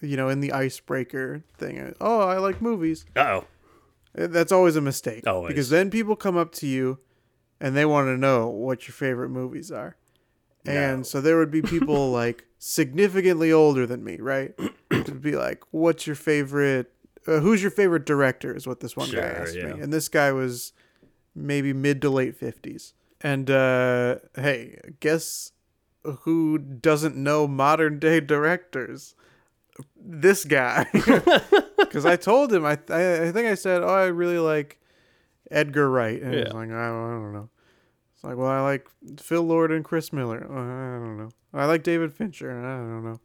[0.00, 1.94] you know, in the icebreaker thing.
[2.00, 3.06] Oh, I like movies.
[3.14, 3.44] oh.
[4.16, 5.26] That's always a mistake.
[5.28, 5.48] Always.
[5.48, 6.98] Because then people come up to you
[7.60, 9.96] and they want to know what your favorite movies are.
[10.64, 11.02] And No.
[11.04, 14.54] so there would be people like significantly older than me, right?
[14.90, 16.92] to be like, what's your favorite?
[17.28, 18.54] Uh, who's your favorite director?
[18.54, 19.72] Is what this one guy asked yeah.
[19.74, 19.80] me.
[19.80, 20.72] And this guy was
[21.34, 22.92] maybe mid to late 50s.
[23.20, 25.52] And uh, hey, guess
[26.20, 29.14] who doesn't know modern day directors?
[29.96, 30.86] This guy.
[31.76, 34.80] Because I told him, I, I I think I said, oh, I really like
[35.48, 37.48] Edgar Wright, and he's like, I, I don't know.
[38.14, 38.88] It's like, well, I like
[39.20, 40.44] Phil Lord and Chris Miller.
[40.44, 41.28] Uh, I don't know.
[41.52, 42.50] I like David Fincher.
[42.50, 43.20] I don't know.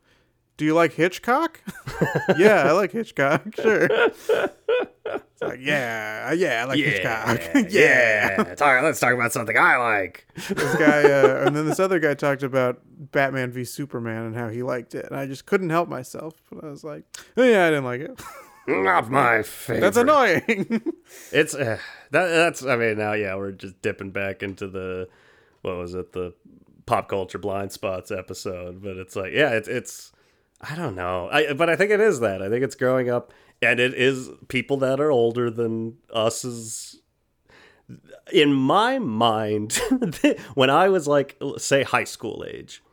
[0.58, 1.62] Do you like Hitchcock?
[2.38, 3.56] yeah, I like Hitchcock.
[3.56, 3.88] Sure.
[5.15, 7.72] It's like, yeah, yeah, I like Hitchcock.
[7.72, 8.43] yeah.
[8.56, 10.28] Talk, let's talk about something I like.
[10.36, 14.50] This guy, uh, and then this other guy talked about Batman v Superman and how
[14.50, 16.34] he liked it, and I just couldn't help myself.
[16.52, 17.04] But I was like,
[17.38, 18.22] oh, yeah, I didn't like it.
[18.69, 19.82] Not my favorite.
[19.82, 20.82] That's annoying.
[21.32, 21.80] It's uh,
[22.12, 22.28] that.
[22.28, 22.63] That's.
[22.63, 25.10] I mean, now yeah, we're just dipping back into the
[25.63, 26.36] what was it the
[26.86, 30.12] pop culture blind spots episode, but it's like yeah, it's it's.
[30.62, 31.30] I don't know.
[31.32, 32.43] I but I think it is that.
[32.43, 37.02] I think it's growing up, and it is people that are older than us is.
[38.32, 39.74] In my mind,
[40.54, 42.84] when I was like, say, high school age,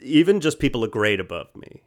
[0.00, 1.82] even just people a grade above me,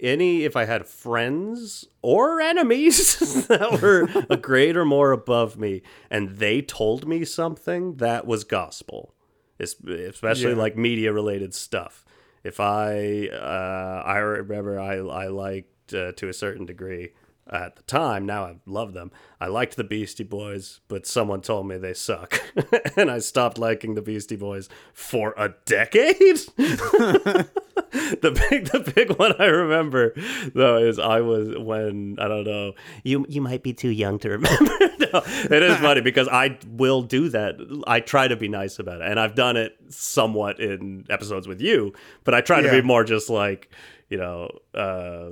[0.00, 5.82] any if I had friends or enemies that were a grade or more above me,
[6.08, 9.12] and they told me something that was gospel,
[9.58, 10.56] especially Yeah.
[10.56, 12.04] like media related stuff.
[12.44, 17.12] If I uh, I remember I I liked uh, to a certain degree
[17.50, 18.24] at the time.
[18.24, 19.10] Now I love them.
[19.40, 22.40] I liked the Beastie Boys, but someone told me they suck,
[22.96, 26.16] and I stopped liking the Beastie Boys for a decade.
[26.56, 30.14] the big the big one I remember
[30.54, 34.30] though is I was when I don't know you you might be too young to
[34.30, 34.72] remember.
[34.98, 37.56] no, it is funny because I will do that.
[37.86, 41.60] I try to be nice about it, and I've done it somewhat in episodes with
[41.60, 41.94] you.
[42.24, 43.70] But I try to be more just like
[44.08, 44.50] you know.
[44.74, 45.30] uh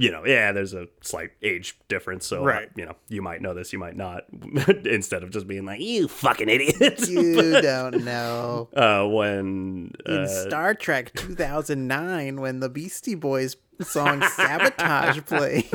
[0.00, 2.68] you know, yeah, there's a slight age difference, so Right.
[2.76, 4.24] you know, you might know this, you might not.
[4.84, 8.68] Instead of just being like, "You fucking idiot," you don't know.
[8.76, 15.68] uh, when In uh, Star Trek 2009, when the Beastie Boys song Sabotage played.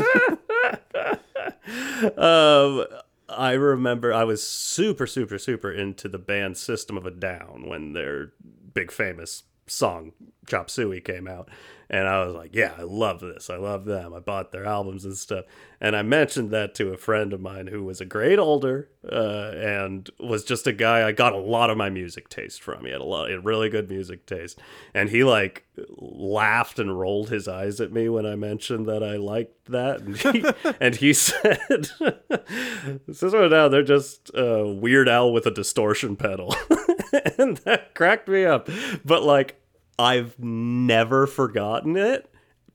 [2.17, 2.85] um,
[3.29, 7.93] I remember I was super, super, super into the band System of a Down when
[7.93, 8.33] their
[8.73, 10.11] big famous song
[10.47, 11.49] Chop Suey came out.
[11.93, 13.51] And I was like, yeah, I love this.
[13.51, 14.15] I love them.
[14.15, 15.45] I bought their albums and stuff.
[15.79, 19.51] And I mentioned that to a friend of mine who was a grade older uh,
[19.53, 22.85] and was just a guy I got a lot of my music taste from.
[22.85, 24.59] He had a lot, he had really good music taste.
[24.95, 25.67] And he like
[25.99, 30.01] laughed and rolled his eyes at me when I mentioned that I liked that.
[30.01, 30.45] And he,
[30.81, 36.55] and he said, a Down, they're just uh, Weird Al with a distortion pedal.
[37.37, 38.67] and that cracked me up.
[39.05, 39.59] But like,
[39.99, 42.29] I've never forgotten it.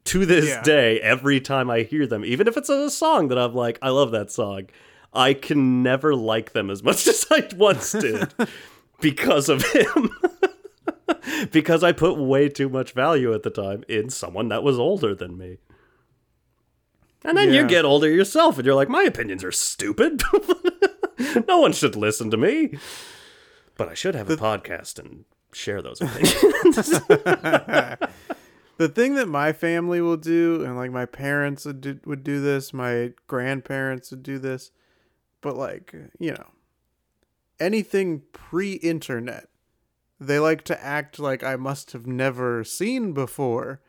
[0.04, 0.62] To this Yeah.
[0.62, 3.90] day, every time I hear them, even if it's a song that I'm like, I
[3.90, 4.68] love that song,
[5.12, 8.32] I can never like them as much as I once did
[9.02, 10.10] because of him.
[11.52, 15.14] because I put way too much value at the time in someone that was older
[15.14, 15.58] than me.
[17.24, 20.22] And then you get older yourself and you're like, my opinions are stupid.
[21.48, 22.78] no one should listen to me.
[23.76, 26.74] But I should have a podcast and share those opinions.
[28.76, 32.40] the thing that my family will do, and like my parents would do, would do
[32.40, 34.70] this, my grandparents would do this,
[35.40, 36.46] but like, you know,
[37.60, 39.48] anything pre internet,
[40.20, 43.80] they like to act like I must have never seen before.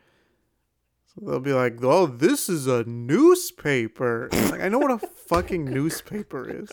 [1.08, 4.30] So they'll be like, oh, this is a newspaper.
[4.32, 6.70] Like, I know what a fucking newspaper is.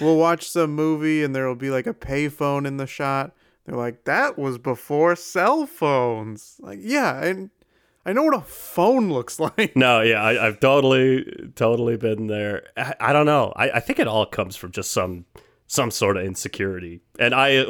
[0.00, 3.32] We'll watch some movie and there will be like a payphone in the shot.
[3.64, 6.56] They're like, that was before cell phones.
[6.60, 7.50] Like, yeah, and
[8.04, 9.74] I know what a phone looks like.
[9.74, 11.24] no, yeah, I, I've totally,
[11.54, 12.64] totally been there.
[12.76, 13.52] I, I don't know.
[13.56, 15.24] I, I think it all comes from just some
[15.66, 17.00] some sort of insecurity.
[17.18, 17.64] And I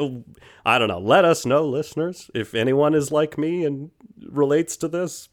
[0.65, 0.99] I don't know.
[0.99, 3.91] Let us know, listeners, if anyone is like me and
[4.27, 5.29] relates to this.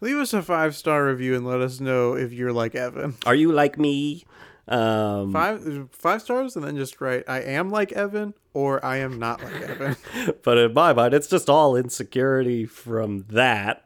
[0.00, 3.14] Leave us a five star review and let us know if you're like Evan.
[3.24, 4.24] Are you like me?
[4.72, 9.18] Um, Five five stars, and then just write I am like Evan or I am
[9.18, 9.96] not like Evan.
[10.42, 13.84] but in my mind, it's just all insecurity from that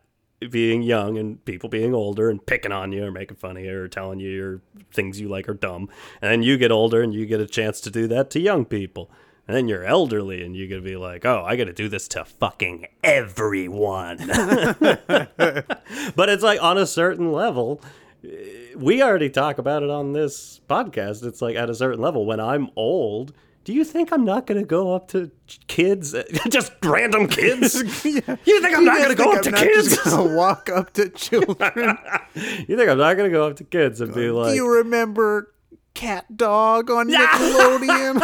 [0.50, 3.76] being young and people being older and picking on you or making fun of you
[3.76, 4.60] or telling you your
[4.92, 5.88] things you like are dumb.
[6.22, 8.64] And then you get older and you get a chance to do that to young
[8.64, 9.10] people.
[9.48, 11.88] And then you're elderly and you're going to be like, oh, I got to do
[11.88, 14.18] this to fucking everyone.
[14.28, 17.80] but it's like on a certain level.
[18.22, 21.24] We already talk about it on this podcast.
[21.24, 23.32] It's like at a certain level, when I'm old,
[23.64, 25.30] do you think I'm not going to go up to
[25.66, 26.14] kids,
[26.48, 27.82] just random kids?
[28.04, 28.36] Yeah.
[28.44, 29.98] You think I'm not going to go up to I'm not kids?
[30.06, 31.98] Walk up to children.
[32.34, 34.68] you think I'm not going to go up to kids and be Do like, you
[34.68, 35.52] remember
[35.94, 38.22] CatDog on Nickelodeon?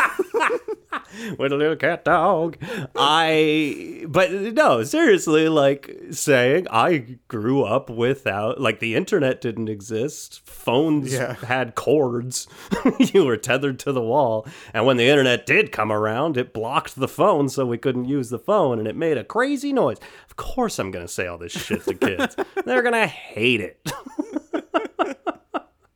[1.38, 2.56] with a little cat dog.
[2.96, 10.40] I, but no, seriously, like saying I grew up without, like the internet didn't exist.
[10.48, 11.34] Phones Yeah.
[11.34, 12.46] had cords.
[12.98, 14.46] you were tethered to the wall.
[14.74, 18.30] And when the internet did come around, it blocked the phone so we couldn't use
[18.30, 19.98] the phone and it made a crazy noise.
[20.28, 22.36] Of course, I'm going to say all this shit to kids.
[22.64, 23.80] They're going to hate it.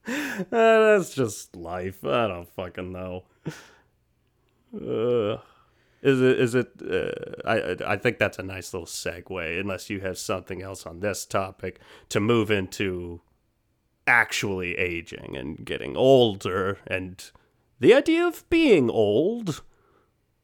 [0.09, 2.05] Uh, that's just life.
[2.05, 3.25] I don't fucking know.
[4.77, 5.39] Uh,
[6.03, 6.41] is it?
[6.41, 6.69] Is it?
[6.83, 9.61] Uh, I I think that's a nice little segue.
[9.61, 13.21] Unless you have something else on this topic to move into
[14.07, 17.31] actually aging and getting older and
[17.81, 19.63] the idea of being old.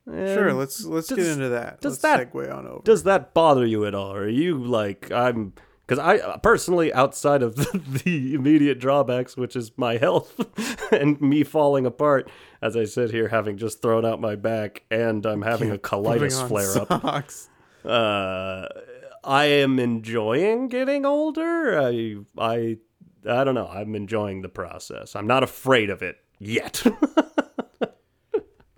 [0.06, 1.80] sure, let's let's does- get into that.
[1.80, 2.82] does let's that- segue on over.
[2.82, 4.12] does that bother you at all?
[4.14, 5.52] Are you like I'm?
[5.92, 7.54] Because I personally, outside of
[8.04, 10.40] the immediate drawbacks, which is my health
[10.90, 12.30] and me falling apart,
[12.62, 16.48] as I sit here having just thrown out my back and I'm having a colitis
[16.48, 17.26] flare up.
[17.84, 18.68] Uh,
[19.22, 21.78] I am enjoying getting older.
[21.78, 22.78] I, I,
[23.28, 23.68] I don't know.
[23.68, 25.14] I'm enjoying the process.
[25.14, 26.82] I'm not afraid of it yet.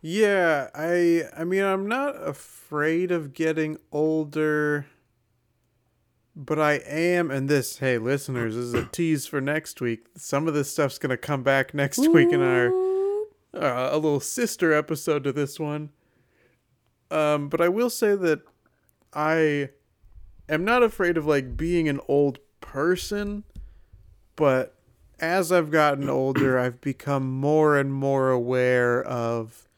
[0.07, 4.85] Yeah, I I mean I'm not afraid of getting older
[6.37, 10.07] but I am and this hey listeners this is a tease for next week.
[10.17, 12.69] Some of this stuff's going to come back next week in our
[13.55, 15.91] uh, a little sister episode to this one.
[17.11, 18.43] Um but I will say that
[19.13, 19.71] I
[20.49, 23.45] am not afraid of like being an old person,
[24.35, 24.75] but
[25.21, 29.69] as I've gotten older, I've become more and more aware of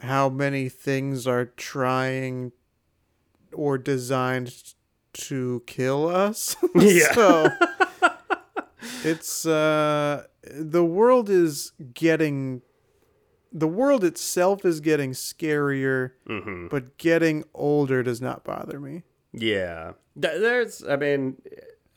[0.00, 2.52] how many things are trying
[3.52, 4.74] or designed
[5.12, 6.56] to kill us.
[6.74, 7.12] Yeah.
[7.12, 7.48] so
[9.04, 12.62] it's uh the world is getting
[13.52, 16.68] the world itself is getting scarier, mm-hmm.
[16.68, 19.02] but getting older does not bother me.
[19.32, 19.92] Yeah.
[20.14, 21.40] There's, I mean,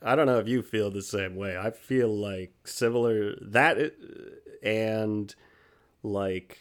[0.02, 1.58] I don't know if you feel the same way.
[1.58, 5.34] I feel like similar that uh, and
[6.02, 6.60] like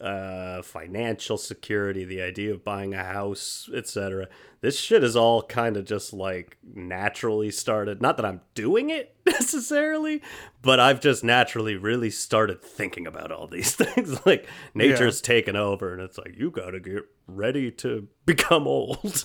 [0.00, 4.28] uh financial security, the idea of buying a house, etc.
[4.60, 8.02] This shit is all kind of just like naturally started.
[8.02, 10.22] Not that I'm doing it necessarily,
[10.62, 14.24] but I've just naturally really started thinking about all these things.
[14.26, 19.24] like nature's taken over and it's like you got to get ready to become old.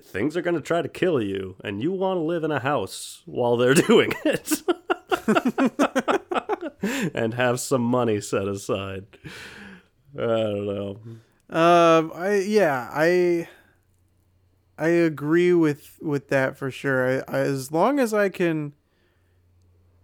[0.00, 2.58] Things are going to try to kill you, and you want to live in a
[2.60, 4.62] house while they're doing it.
[7.14, 9.06] and have some money set aside.
[10.16, 11.00] I don't know.
[11.50, 13.48] Um, I yeah, I
[14.78, 17.22] I agree with with that for sure.
[17.28, 18.72] I, I as long as I can,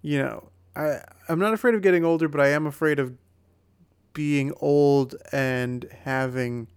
[0.03, 3.15] you know, I I'm not afraid of getting older, but I am afraid of
[4.13, 6.69] being old and having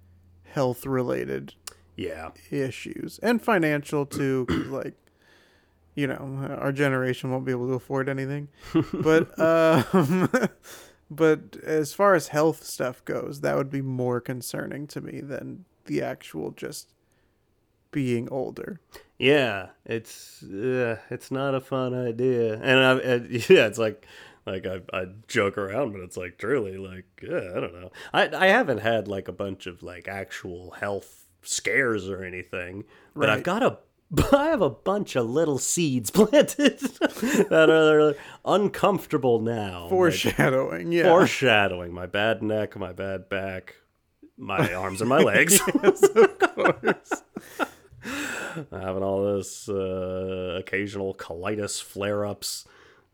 [0.43, 1.53] health related
[1.95, 2.31] Yeah.
[2.49, 4.95] issues and financial too 'cause, like
[5.95, 8.47] you know our generation won't be able to afford anything.
[8.93, 10.29] But um
[11.11, 15.65] but as far as health stuff goes that would be more concerning to me than
[15.85, 16.93] the actual just
[17.91, 18.79] being older.
[19.19, 24.05] Yeah, it's uh, it's not a fun idea, and I, and, yeah, it's like
[24.45, 27.91] like I, I joke around, but it's like truly like yeah, I don't know.
[28.13, 32.85] I I haven't had like a bunch of like actual health scares or anything,
[33.15, 33.77] but I've got a
[34.33, 39.83] I have a bunch of little seeds planted that are uncomfortable now.
[39.83, 43.75] like- foreshadowing yeah foreshadowing my bad neck, my bad back,
[44.37, 45.61] my arms and my legs.
[45.83, 47.23] Yes, of course.
[48.71, 52.65] Having all this uh, occasional colitis flare ups,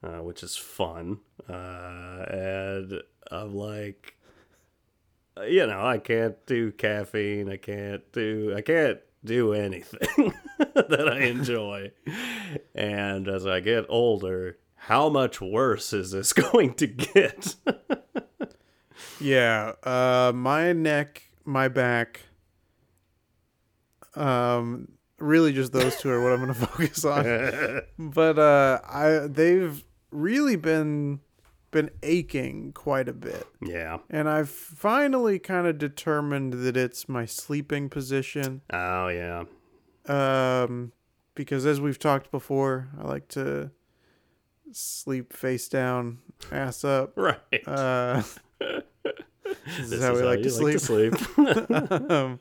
[0.03, 1.19] uh, which is fun.
[1.47, 1.53] Uh,
[2.31, 4.15] and I'm like,
[5.47, 7.49] you know, I can't do caffeine.
[7.51, 11.91] I can't do, I can't do anything that I enjoy.
[12.73, 17.55] And as I get older, how much worse is this going to get?
[19.19, 22.21] Yeah, uh, my neck, my back,
[24.15, 27.81] um, really just those two are what I'm going to focus on.
[27.97, 31.19] But uh, I they've really been
[31.77, 33.99] been aching quite a bit, yeah.
[34.09, 38.61] and I've finally kind of determined that it's my sleeping position.
[38.73, 39.43] Oh yeah.
[40.07, 40.91] Um,
[41.35, 43.69] because as we've talked before, I like to
[44.71, 46.17] sleep face down,
[46.51, 47.13] ass up.
[47.15, 47.67] Right.
[47.67, 48.23] Uh,
[48.59, 48.83] this,
[49.77, 51.13] this is how we like, you to sleep.
[52.09, 52.39] um,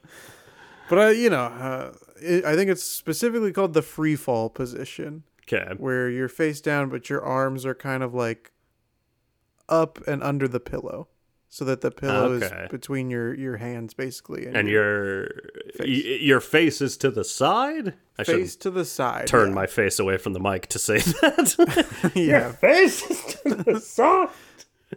[0.88, 5.24] but I, you know, uh, it, I think it's specifically called the free fall position,
[5.42, 5.74] okay.
[5.76, 8.52] where you're face down, but your arms are kind of like
[9.68, 11.08] up and under the pillow,
[11.48, 12.64] so that the pillow Okay.
[12.64, 15.28] is between your your hands, basically, And your
[15.80, 17.94] y- your face is to the side.
[18.18, 19.26] I should face to the side.
[19.26, 19.54] turn yeah.
[19.54, 22.12] my face away from the mic to say that.
[22.14, 24.28] yeah, face is to the side.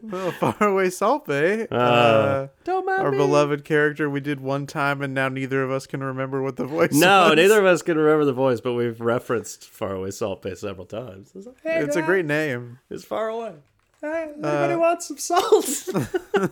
[0.03, 1.67] well, far away Salt Bay.
[1.71, 3.17] Uh, Don't mind our me.
[3.17, 6.65] beloved character we did one time, and now neither of us can remember what the
[6.65, 6.93] voice.
[6.93, 7.35] No, was.
[7.37, 11.31] neither of us can remember the voice, but we've referenced Faraway Salt Bay several times.
[11.35, 12.77] It's, like, hey, It's a great name.
[12.91, 13.53] It's far away.
[14.01, 15.89] Hey, anybody want some salt?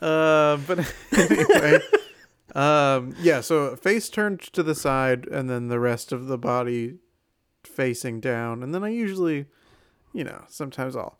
[0.00, 0.78] Uh, but
[1.16, 1.80] anyway,
[2.54, 3.40] um, yeah.
[3.40, 6.96] So face turned to the side, and then the rest of the body
[7.64, 9.46] facing down, and then I usually,
[10.12, 11.18] you know, sometimes I'll,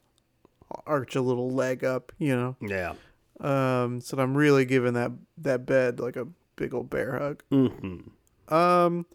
[0.71, 2.93] I'll arch a little leg up, you know, yeah.
[3.41, 6.27] um, so I'm really giving that that bed like a
[6.57, 7.43] big old bear hug.
[7.51, 9.07] hmm Um,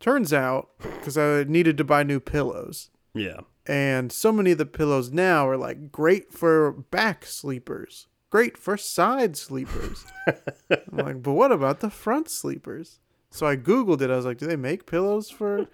[0.00, 2.90] turns out because I needed to buy new pillows.
[3.14, 3.42] Yeah.
[3.70, 8.76] And so many of the pillows now are like great for back sleepers, great for
[8.76, 10.04] side sleepers.
[10.26, 12.98] I'm like, but what about the front sleepers?
[13.30, 14.10] So I Googled it.
[14.10, 15.68] I was like, do they make pillows for,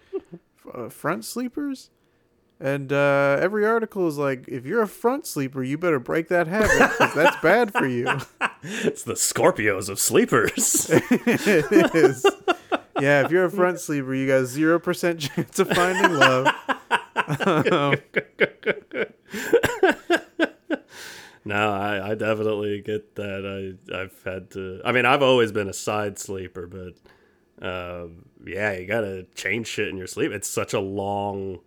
[0.74, 1.88] uh, front sleepers?
[2.60, 6.48] And uh, every article is like, if you're a front sleeper, you better break that
[6.48, 8.08] habit 'cause that's bad for you.
[8.62, 10.88] It's the Scorpios of sleepers.
[10.90, 12.26] it is.
[13.00, 16.48] Yeah, if you're a front sleeper, you got zero percent chance of finding love.
[21.44, 23.76] No, I, I definitely get that.
[23.92, 24.80] I I've had to.
[24.84, 26.94] I mean, I've always been a side sleeper, but
[27.64, 30.32] um, yeah, you gotta change shit in your sleep.
[30.32, 31.60] It's such a long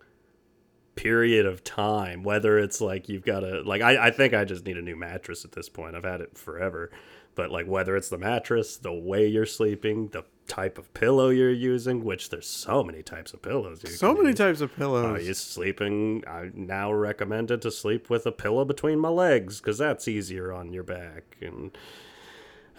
[0.96, 2.22] period of time.
[2.22, 4.96] Whether it's like you've got to like, I I think I just need a new
[4.96, 5.96] mattress at this point.
[5.96, 6.90] I've had it forever,
[7.34, 11.52] but like whether it's the mattress, the way you're sleeping, the type of pillow you're
[11.52, 13.84] using, which there's so many types of pillows.
[13.84, 14.38] You so many use.
[14.38, 15.04] types of pillows.
[15.04, 16.24] Are you sleeping?
[16.26, 20.52] I now recommend it to sleep with a pillow between my legs because that's easier
[20.52, 21.36] on your back.
[21.40, 21.70] And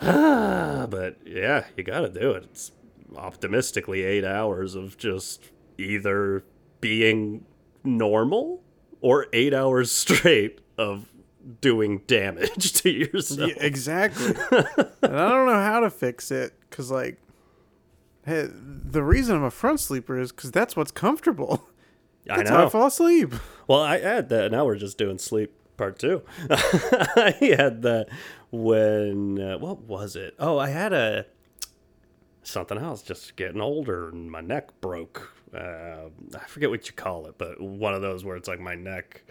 [0.02, 2.44] ah, but yeah, you got to do it.
[2.44, 2.74] It's
[3.16, 6.44] optimistically eight hours of just either
[6.82, 7.46] being
[7.86, 8.62] normal
[9.00, 11.08] or eight hours straight of
[11.62, 13.50] doing damage to yourself.
[13.50, 14.36] Yeah, exactly.
[14.52, 17.18] and I don't know how to fix it because, like,
[18.26, 21.68] hey, the reason I'm a front sleeper is because that's what's comfortable.
[22.30, 23.34] I That's how I fall asleep.
[23.68, 24.52] Well, I had that.
[24.52, 26.22] Now we're just doing sleep part two.
[26.52, 28.08] I had that
[28.52, 30.36] when uh, what was it?
[30.38, 31.26] Oh, I had a
[32.44, 33.02] something else.
[33.02, 35.34] Just getting older, and my neck broke.
[35.54, 38.76] Uh, I forget what you call it, but one of those where it's like my
[38.76, 39.24] neck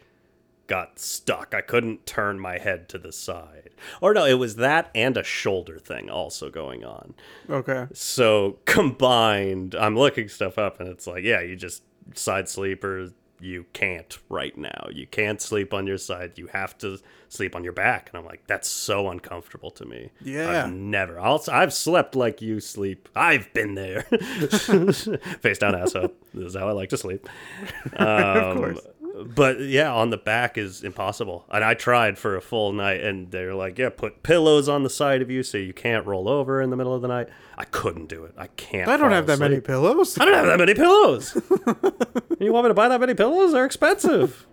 [0.70, 1.52] got stuck.
[1.52, 3.70] I couldn't turn my head to the side.
[4.00, 7.14] Or no, it was that and a shoulder thing also going on.
[7.50, 7.88] Okay.
[7.92, 11.82] So combined, I'm looking stuff up and it's like, yeah, you just
[12.14, 13.08] side sleeper,
[13.40, 14.86] you can't right now.
[14.92, 16.38] You can't sleep on your side.
[16.38, 16.98] You have to
[17.28, 18.08] sleep on your back.
[18.08, 20.10] And I'm like, that's so uncomfortable to me.
[20.22, 20.66] Yeah.
[20.66, 21.18] I've never.
[21.18, 23.08] I'll, I've slept like you sleep.
[23.16, 24.02] I've been there.
[25.40, 26.14] Face down, ass up.
[26.32, 27.28] This is how I like to sleep.
[27.94, 28.78] of course.
[28.78, 31.44] Um, But yeah, on the back is impossible.
[31.50, 34.90] And I tried for a full night, and they're like, "Yeah, put pillows on the
[34.90, 37.64] side of you so you can't roll over in the middle of the night." I
[37.64, 38.34] couldn't do it.
[38.38, 38.88] I can't.
[38.88, 40.18] I don't have that many pillows.
[40.18, 41.34] I don't have that many pillows.
[42.40, 43.52] you want me to buy that many pillows?
[43.52, 44.46] They're expensive.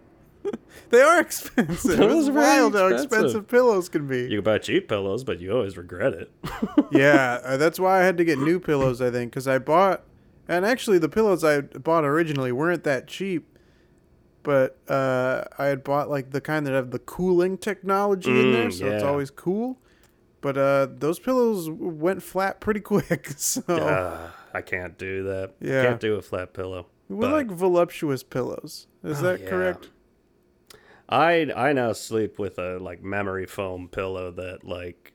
[0.89, 1.97] They are expensive.
[1.97, 3.05] Pillows it's wild how expensive.
[3.05, 4.22] expensive pillows can be.
[4.22, 6.32] You can buy cheap pillows, but you always regret it.
[6.91, 9.01] yeah, uh, that's why I had to get new pillows.
[9.01, 10.03] I think because I bought,
[10.47, 13.57] and actually the pillows I bought originally weren't that cheap,
[14.48, 18.70] but uh, I had bought like the kind that have the cooling technology in there,
[18.70, 19.78] Mm, so it's always cool.
[20.39, 25.56] But uh, those pillows went flat pretty quick, so Ah, I can't do that.
[25.60, 25.84] Yeah.
[25.84, 26.86] Can't do a flat pillow.
[27.10, 28.88] we but- like voluptuous pillows.
[29.04, 29.50] Is Oh, that yeah.
[29.50, 29.89] correct?
[31.10, 35.12] I I now sleep with a like memory foam pillow that like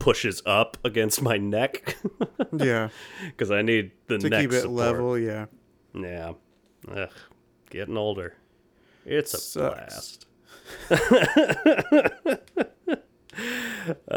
[0.00, 1.96] pushes up against my neck
[2.52, 2.88] yeah,
[3.26, 4.76] because I need the to neck keep it support.
[4.76, 5.18] level.
[5.18, 5.46] Yeah.
[5.94, 6.32] Yeah,
[6.90, 7.08] Ugh,
[7.70, 8.34] getting older.
[9.06, 10.18] It's a Sucks.
[10.18, 10.26] blast.
[14.10, 14.16] uh,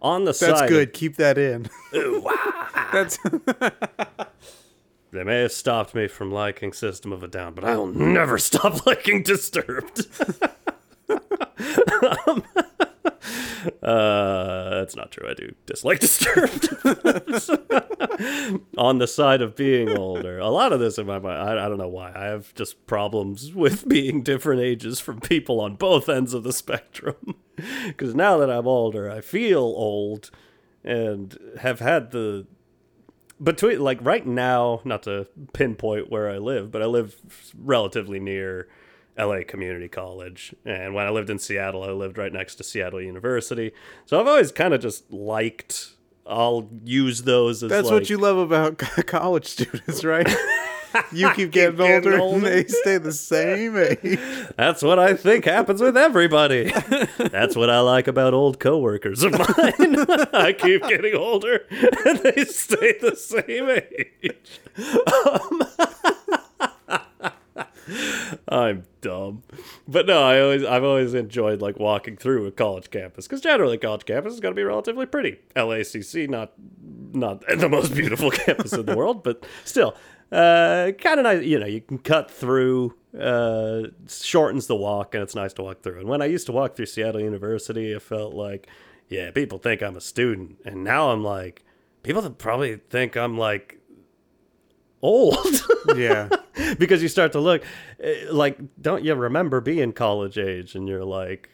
[0.00, 0.92] on the That's side, That's good.
[0.92, 1.68] Keep that in.
[2.92, 3.18] That's
[5.10, 8.86] they may have stopped me from liking System of a Down, but I'll never stop
[8.86, 10.06] liking Disturbed.
[12.26, 12.44] Um,
[13.82, 15.28] uh, that's not true.
[15.28, 16.68] I do dislike Disturbed.
[18.78, 21.68] On the side of being older, a lot of this in my mind, I, I
[21.68, 22.12] don't know why.
[22.14, 26.52] I have just problems with being different ages from people on both ends of the
[26.52, 27.36] spectrum.
[27.86, 30.30] Because now that I'm older, I feel old
[30.84, 32.46] and have had the
[33.42, 37.14] between like right now not to pinpoint where i live but i live
[37.56, 38.68] relatively near
[39.18, 43.00] la community college and when i lived in seattle i lived right next to seattle
[43.00, 43.72] university
[44.06, 45.90] so i've always kind of just liked
[46.26, 50.28] i'll use those as that's like, what you love about college students, right?
[51.12, 52.36] You keep getting, getting older, older.
[52.36, 54.18] and they stay the same age.
[54.56, 56.72] that's what i think happens with everybody
[57.18, 61.66] that's what i like about old coworkers of mine i keep getting older
[62.06, 64.60] and they stay the same age
[65.26, 65.62] um,
[68.48, 69.42] I'm dumb,
[69.86, 73.78] but no, I always I've always enjoyed like walking through a college campus because generally
[73.78, 75.38] college campus is going to be relatively pretty.
[75.56, 76.52] LACC not
[77.12, 79.96] not the most beautiful campus in the world, but still
[80.30, 81.44] uh, kind of nice.
[81.44, 85.82] You know, you can cut through, uh, shortens the walk, and it's nice to walk
[85.82, 86.00] through.
[86.00, 88.68] And when I used to walk through Seattle University, it felt like,
[89.08, 91.64] yeah, people think I'm a student, and now I'm like,
[92.02, 93.80] people probably think I'm like
[95.02, 95.36] old.
[95.96, 96.28] Yeah.
[96.78, 97.62] because you start to look
[98.00, 101.50] eh, like don't you remember being college age and you're like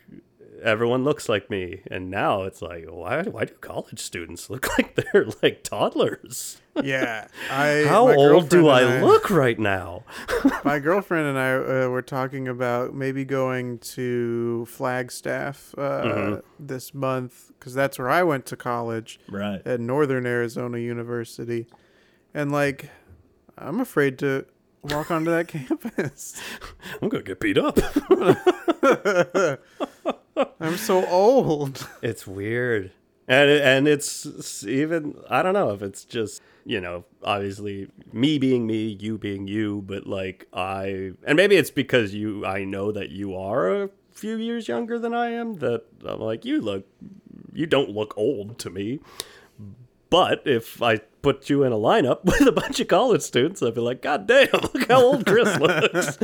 [0.62, 4.94] everyone looks like me and now it's like why why do college students look like
[4.94, 7.28] they're like toddlers Yeah.
[7.50, 10.02] I how old do girlfriend i look right now
[10.64, 16.40] My girlfriend and I uh, were talking about maybe going to Flagstaff uh, Mm-hmm.
[16.66, 21.66] this month because that's where I went to college right at Northern Arizona University,
[22.32, 22.90] and like,
[23.56, 24.46] I'm afraid to
[24.84, 26.40] walk onto that campus.
[27.02, 27.78] i'm gonna get beat up
[30.60, 31.88] I'm so old.
[32.02, 32.90] It's weird.
[33.26, 37.88] And it, and it's it's even I don't know if it's just, you know, obviously
[38.12, 42.64] me being me, you being you, but like I and maybe it's because you I
[42.64, 46.60] know that you are a few years younger than I am that I'm like you
[46.60, 46.86] look
[47.52, 49.00] you don't look old to me.
[50.14, 53.74] But if I put you in a lineup with a bunch of college students, I'd
[53.74, 56.18] be like, God damn, look how old Chris looks.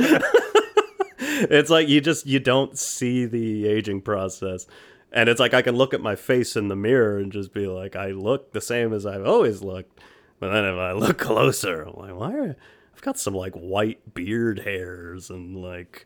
[1.19, 4.65] it's like you just you don't see the aging process
[5.11, 7.67] and it's like i can look at my face in the mirror and just be
[7.67, 9.99] like i look the same as i've always looked
[10.39, 12.55] but then if i look closer i'm like why are
[12.93, 16.05] i've got some like white beard hairs and like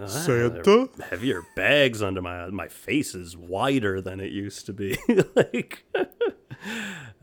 [0.00, 0.88] uh, Santa?
[1.10, 4.96] heavier bags under my my face is wider than it used to be
[5.36, 5.84] like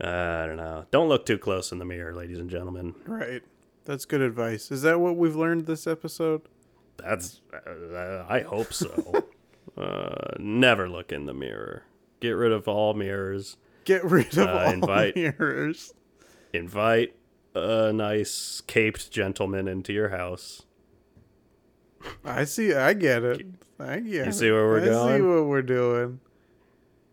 [0.00, 3.42] i don't know don't look too close in the mirror ladies and gentlemen Right.
[3.84, 4.70] That's good advice.
[4.70, 6.42] Is that what we've learned this episode?
[6.98, 7.40] That's.
[7.52, 9.24] Uh, I hope so.
[9.76, 11.82] uh, never look in the mirror.
[12.20, 13.56] Get rid of all mirrors.
[13.84, 15.94] Get rid of Uh, all invite- mirrors.
[16.52, 17.16] Invite
[17.56, 20.62] a nice caped gentleman into your house.
[22.24, 22.74] I see.
[22.74, 23.46] I get it.
[23.78, 24.26] I get.
[24.26, 25.12] You see where we're going?
[25.12, 26.20] I see what we're doing.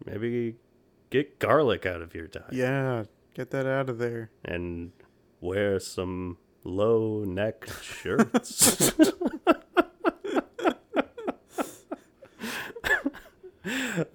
[0.06, 0.56] Maybe
[1.10, 3.04] get garlic out of your diet Yeah.
[3.34, 4.32] Get that out of there.
[4.44, 4.92] and
[5.42, 8.92] wear some low neck shirts.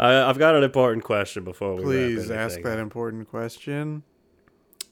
[0.00, 4.02] I, I've got an important question before we wrap Please ask anything that important question.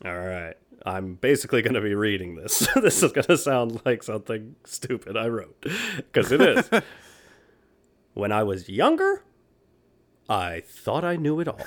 [0.05, 0.55] All right.
[0.85, 2.69] I'm basically going to be reading this.
[2.77, 5.67] this is going to sound like something stupid I wrote
[5.97, 6.71] because it is.
[8.15, 9.23] when I was younger,
[10.29, 11.61] I thought I knew it all.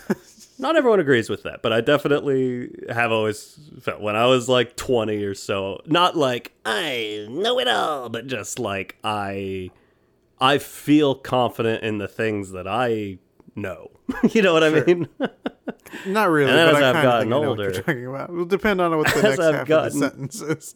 [0.57, 4.75] Not everyone agrees with that, but I definitely have always felt when I was like
[4.75, 9.71] 20 or so, not like I know it all, but just like I
[10.39, 13.19] I feel confident in the things that I
[13.55, 13.91] know.
[14.31, 15.07] you know what I mean?
[16.07, 18.29] Not really, And but as I've gotten think I know what older- you're talking about.
[18.29, 20.75] It'll depend on what the next I've half gotten- of the sentence is.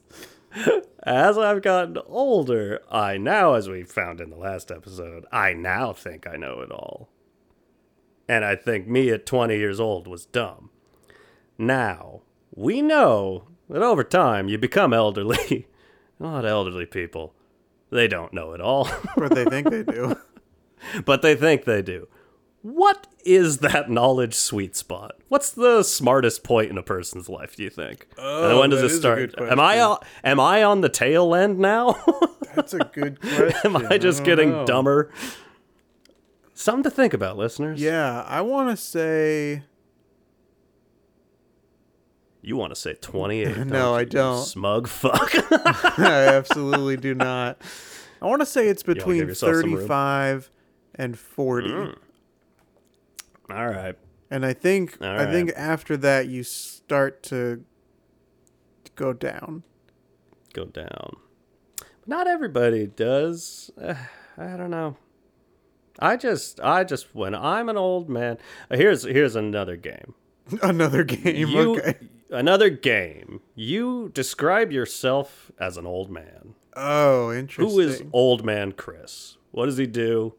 [1.04, 5.94] as I've gotten older, I now, as we found in the last episode, I now
[5.94, 7.10] think I know it all.
[8.28, 10.70] And I think me at 20 years old was dumb.
[11.58, 12.22] Now,
[12.56, 15.68] we know that over time you become elderly.
[16.20, 17.34] A lot of elderly people,
[17.92, 20.16] they don't know it all, But they think they do.
[21.06, 22.08] but they think they do.
[22.62, 25.16] What is that knowledge sweet spot?
[25.30, 27.56] What's the smartest point in a person's life?
[27.56, 28.08] Do you think?
[28.18, 29.34] Oh, and when does it start?
[29.40, 31.96] Am I on, am I on the tail end now?
[32.56, 33.76] That's a good question.
[33.76, 34.66] am I just don't getting know.
[34.66, 35.12] dumber?
[36.54, 37.80] Something to think about, listeners.
[37.82, 39.64] Yeah, I want to say
[42.42, 43.58] You want to say 28?
[43.68, 44.44] No, I don't.
[44.44, 45.32] Smug fuck.
[46.00, 47.62] I absolutely do not.
[48.22, 49.76] I want to say it's between yourself some room?
[49.88, 50.52] 35
[50.96, 51.68] and 40.
[51.70, 51.96] Mm.
[53.50, 53.96] All right.
[54.32, 57.64] And I think All I think after that you start to
[58.96, 59.64] go down.
[60.54, 61.18] Go down.
[62.06, 63.72] Not everybody does.
[63.80, 63.96] Uh,
[64.38, 64.98] I don't know.
[66.00, 68.38] I just, I just, when I'm an old man,
[68.72, 70.14] uh, here's here's another game.
[70.64, 71.48] Another game.
[71.48, 71.98] You, okay.
[72.32, 73.42] another game.
[73.54, 76.56] You describe yourself as an old man.
[76.76, 77.70] Oh, interesting.
[77.70, 79.38] Who is old man Chris?
[79.52, 80.34] What does he do?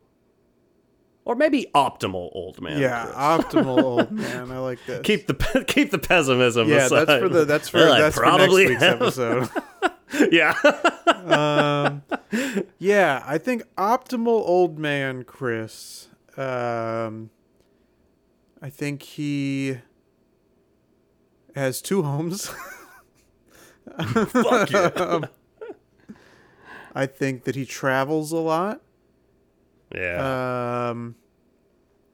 [1.24, 2.78] Or maybe optimal old man.
[2.78, 3.16] Yeah, Chris.
[3.16, 4.50] optimal old man.
[4.50, 5.02] I like this.
[5.02, 6.68] keep the keep the pessimism.
[6.68, 7.06] yeah, aside.
[7.06, 9.48] that's for the that's for Well, that's for probably next week's episode.
[10.32, 10.54] yeah.
[11.06, 12.02] um,
[12.78, 16.08] yeah, I think optimal old man Chris.
[16.36, 17.30] Um,
[18.62, 19.78] I think he
[21.54, 22.46] has two homes.
[24.26, 24.90] Fuck yeah.
[24.96, 25.26] Um,
[26.94, 28.80] I think that he travels a lot.
[29.94, 30.88] Yeah.
[30.90, 31.16] Um,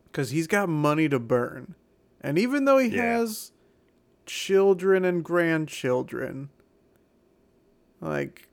[0.04, 1.74] because he's got money to burn,
[2.22, 3.18] and even though he Yeah.
[3.18, 3.52] has
[4.24, 6.48] children and grandchildren,
[8.00, 8.48] like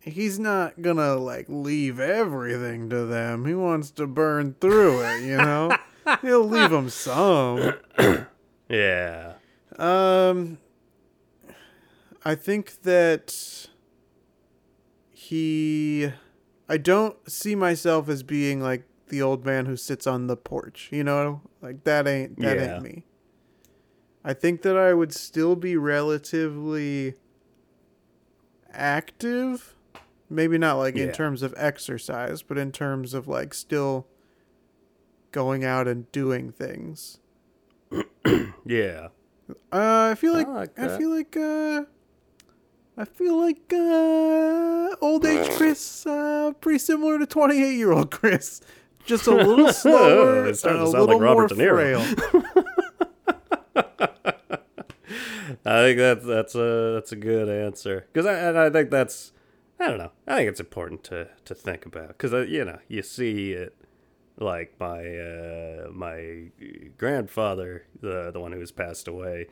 [0.00, 3.44] he's not gonna like leave everything to them.
[3.46, 5.76] He wants to burn through it, you know.
[6.22, 7.74] He'll leave them some.
[8.68, 9.34] yeah.
[9.76, 10.58] Um,
[12.24, 13.68] I think that
[15.10, 16.12] he.
[16.68, 20.88] I don't see myself as being like the old man who sits on the porch.
[20.90, 22.74] You know, like that ain't that Yeah.
[22.74, 23.04] ain't me.
[24.24, 27.14] I think that I would still be relatively
[28.72, 29.74] active.
[30.30, 34.06] Maybe not like in terms of exercise, but in terms of like still
[35.32, 37.18] going out and doing things.
[38.66, 39.08] Yeah.
[39.70, 40.98] Uh, I feel like I, like that.
[40.98, 41.82] feel like uh,
[42.96, 48.10] I feel like uh, old age Chris, uh, pretty similar to twenty eight year old
[48.10, 48.60] Chris,
[49.04, 51.98] just a little slower, It's starting and to sound like Robert De Niro.
[55.66, 58.06] I think that's that's a that's a good answer.
[58.12, 59.32] Because I and I think that's
[59.80, 60.12] I don't know.
[60.26, 62.08] I think it's important to to think about.
[62.08, 63.74] Because you know you see it
[64.38, 66.50] like my uh, my
[66.98, 69.46] grandfather the the one who's passed away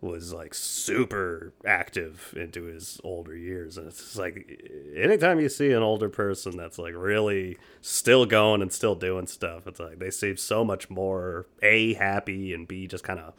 [0.00, 4.60] was like super active into his older years and it's like
[4.96, 9.66] anytime you see an older person that's like really still going and still doing stuff
[9.66, 13.34] it's like they seem so much more a happy and b just kind of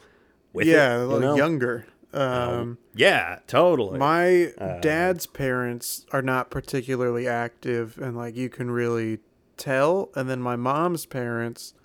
[0.52, 1.36] with yeah, it, you like know?
[1.36, 1.86] younger.
[2.12, 4.00] Um, Yeah, totally.
[4.00, 9.20] my Uh, dad's parents are not particularly active, and like you can really
[9.58, 10.10] tell.
[10.16, 11.76] And then my mom's parents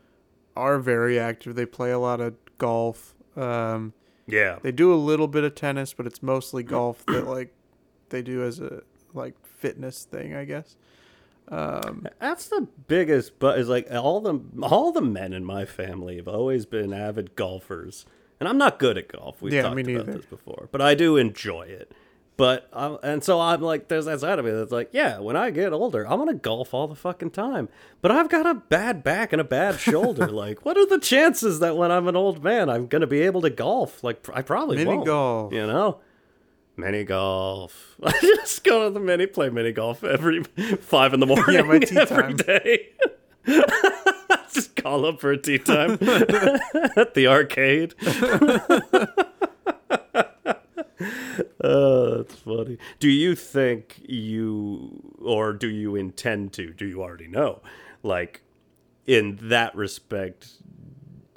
[0.57, 1.55] are very active.
[1.57, 3.14] They play a lot of golf.
[3.37, 3.93] Um,
[4.27, 4.59] yeah.
[4.62, 7.53] They do a little bit of tennis, but it's mostly golf that like
[8.11, 10.77] they do as a like fitness thing, I guess.
[11.49, 16.16] Um, That's the biggest but is like all the all the men in my family
[16.16, 18.07] have always been avid golfers.
[18.41, 19.41] And I'm not good at golf.
[19.41, 20.18] We've Yeah, talked me about neither.
[20.18, 21.93] this before, but I do enjoy it.
[22.37, 25.37] But um, and so I'm like, there's that side of me that's like, yeah, when
[25.37, 27.68] I get older, I'm gonna golf all the fucking time.
[28.03, 30.26] But I've got a bad back and a bad shoulder.
[30.30, 33.41] like, what are the chances that when I'm an old man, I'm gonna be able
[33.43, 34.03] to golf?
[34.03, 35.07] Like, I probably Mini won't.
[35.07, 35.53] golf.
[35.53, 36.01] You know,
[36.76, 37.95] mini golf.
[38.03, 40.43] I just go to the mini, play mini golf every
[40.80, 42.37] five in the morning Yeah, my tea every time.
[42.37, 42.89] day.
[44.53, 45.93] just call up for a tee time
[46.97, 47.95] at the arcade.
[51.62, 52.78] Oh, that's funny.
[53.00, 56.72] Do you think you, or do you intend to?
[56.72, 57.62] Do you already know?
[58.02, 58.42] Like,
[59.07, 60.48] in that respect,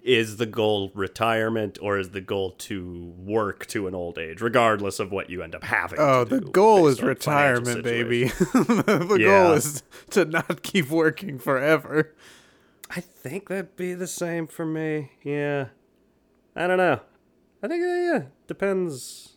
[0.04, 5.00] is the goal retirement or is the goal to work to an old age, regardless
[5.00, 6.00] of what you end up having?
[6.00, 8.26] oh, the goal is retirement, baby.
[8.54, 9.26] the Yeah.
[9.28, 12.14] goal is to not keep working forever.
[12.90, 15.12] I think that'd be the same for me.
[15.24, 15.68] Yeah.
[16.56, 17.00] I don't know.
[17.64, 19.34] I think, yeah, depends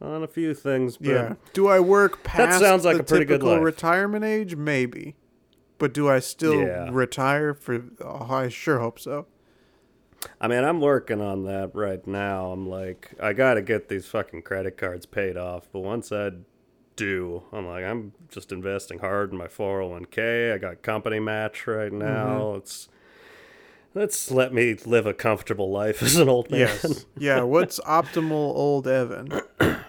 [0.00, 0.96] on a few things.
[0.96, 1.34] But Yeah.
[1.52, 3.64] Do I work past sounds like the a pretty good typical life.
[3.64, 4.56] retirement age?
[4.56, 5.16] Maybe.
[5.78, 6.88] But do I still Yeah.
[6.90, 7.82] retire for?
[8.00, 9.26] Oh, I sure hope so.
[10.40, 12.50] I mean, I'm working on that right now.
[12.50, 15.68] I'm like, I gotta get these fucking credit cards paid off.
[15.72, 16.30] But once I
[16.96, 20.54] do, I'm like, I'm just investing hard in my 401k.
[20.54, 21.98] I got company match right mm-hmm.
[21.98, 22.54] now.
[22.54, 22.88] It's
[23.94, 26.60] let's let me live a comfortable life as an old man.
[26.60, 27.06] Yes.
[27.16, 27.42] Yeah.
[27.42, 29.40] What's optimal old Evan?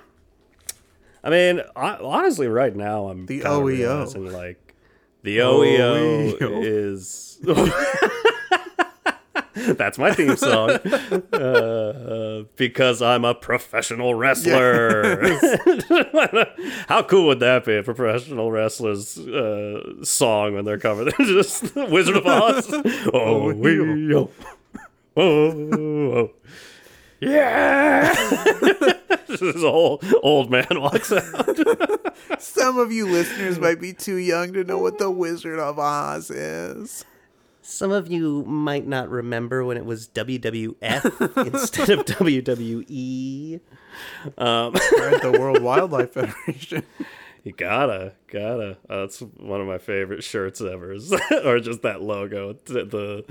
[1.28, 3.66] I mean, I, honestly, right now I'm The OEO.
[3.66, 4.74] realizing, like
[5.24, 6.64] the OEO, OEO.
[6.64, 7.38] is.
[9.78, 10.80] That's my theme song.
[11.34, 15.18] Uh, because I'm a professional wrestler.
[16.88, 17.76] How cool would that be?
[17.78, 21.14] A professional wrestler's uh, song when they're covered.
[21.20, 22.68] Just Wizard of Oz.
[23.14, 24.30] Oh, oh,
[25.18, 26.32] oh, oh.
[27.20, 28.14] Yeah.
[29.40, 31.58] this is a whole old man walks out.
[32.40, 36.30] Some of you listeners might be too young to know what the Wizard of Oz
[36.32, 37.06] is.
[37.62, 43.60] Some of you might not remember when it was WWF instead of WWE.
[44.38, 46.84] Um, Right, the World Wildlife Federation.
[47.44, 48.78] You gotta, gotta.
[48.90, 50.96] Uh, that's one of my favorite shirts ever.
[51.46, 53.26] or just that logo, the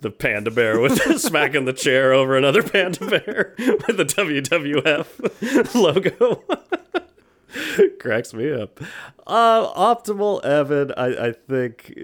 [0.00, 6.42] the, panda bear with smacking the chair over another panda bear with the WWF logo.
[7.98, 8.80] Cracks me up.
[9.26, 11.94] Uh, Optimal Evan, I, I think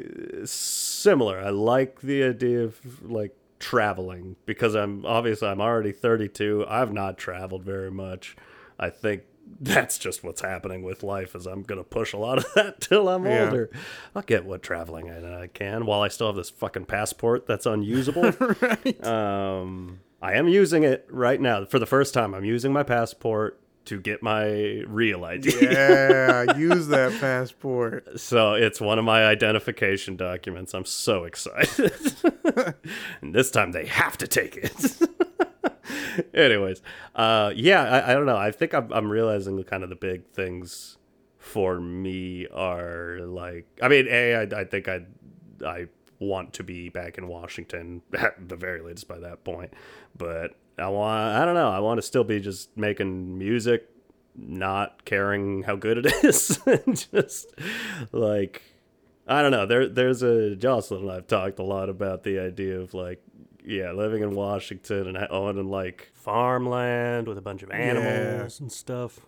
[0.44, 1.38] similar.
[1.38, 6.66] I like the idea of like traveling because I'm obviously I'm already 32.
[6.68, 8.36] I've not traveled very much.
[8.78, 9.22] I think
[9.60, 13.08] that's just what's happening with life is I'm gonna push a lot of that till
[13.08, 13.46] I'm Yeah.
[13.46, 13.70] older.
[14.14, 17.66] I'll get what traveling I, I can while I still have this fucking passport that's
[17.66, 18.32] unusable.
[19.06, 22.34] Um, I am using it right now for the first time.
[22.34, 25.56] I'm using my passport to get my real ID.
[25.62, 28.18] Yeah, use that passport.
[28.18, 30.74] So it's one of my identification documents.
[30.74, 31.92] I'm so excited.
[33.22, 34.72] and this time they have to take it.
[36.34, 36.82] Anyways,
[37.14, 38.36] uh, yeah, I, I don't know.
[38.36, 40.98] I think I'm, I'm realizing kind of the big things
[41.38, 45.02] for me are like, I mean, a, I, I think I,
[45.64, 45.86] I
[46.18, 49.72] want to be back in Washington at the very latest by that point,
[50.16, 53.88] but I want, I don't know, I want to still be just making music,
[54.34, 57.54] not caring how good it is, and just
[58.12, 58.62] like
[59.28, 59.66] I don't know.
[59.66, 63.20] There, there's a Jocelyn and I've talked a lot about the idea of like,
[63.66, 69.20] yeah, living in Washington and owning like farmland with a bunch of animals and stuff.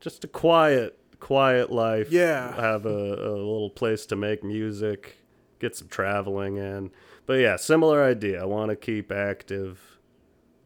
[0.00, 2.10] Just a quiet, quiet life.
[2.12, 2.54] Yeah.
[2.54, 5.16] have a, a little place to make music,
[5.58, 6.90] get some traveling in.
[7.24, 8.42] But yeah, similar idea.
[8.42, 9.98] I want to keep active,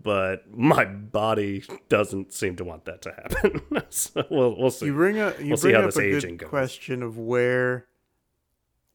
[0.02, 3.62] but my body doesn't seem to want that to happen.
[3.90, 4.86] so we'll we'll see.
[4.86, 6.48] You bring a you We'll see bring how up this a aging good goes.
[6.50, 7.86] question of where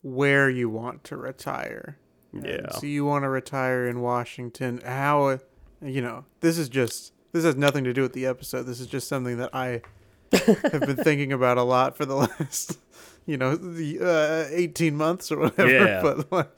[0.01, 1.97] where you want to retire.
[2.43, 2.71] Yeah.
[2.71, 4.81] So you want to retire in Washington?
[4.85, 5.39] How?
[5.81, 8.63] You know, this is just this has nothing to do with the episode.
[8.63, 9.81] This is just something that I
[10.31, 12.79] have been thinking about a lot for the last,
[13.25, 15.71] you know, the uh, eighteen months or whatever.
[15.71, 16.01] Yeah.
[16.01, 16.49] But like,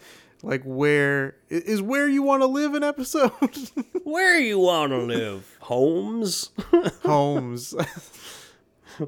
[0.44, 1.36] like where
[1.82, 2.74] where you want to live?
[2.76, 3.32] An episode
[4.04, 5.58] Where you want to live?
[5.62, 6.52] Homes?
[7.04, 7.74] homes,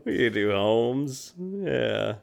[0.03, 1.33] we do homes.
[1.37, 2.15] Yeah.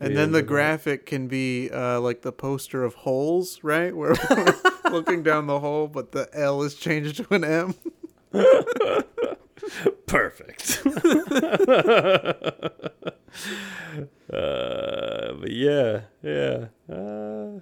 [0.00, 3.94] And then the graphic can be uh, like the poster of holes, right?
[3.96, 4.54] Where we're
[4.90, 7.74] looking down the hole, but the L is changed to an M.
[10.06, 10.82] Perfect.
[14.32, 16.66] uh, but yeah, yeah.
[16.90, 17.60] Uh,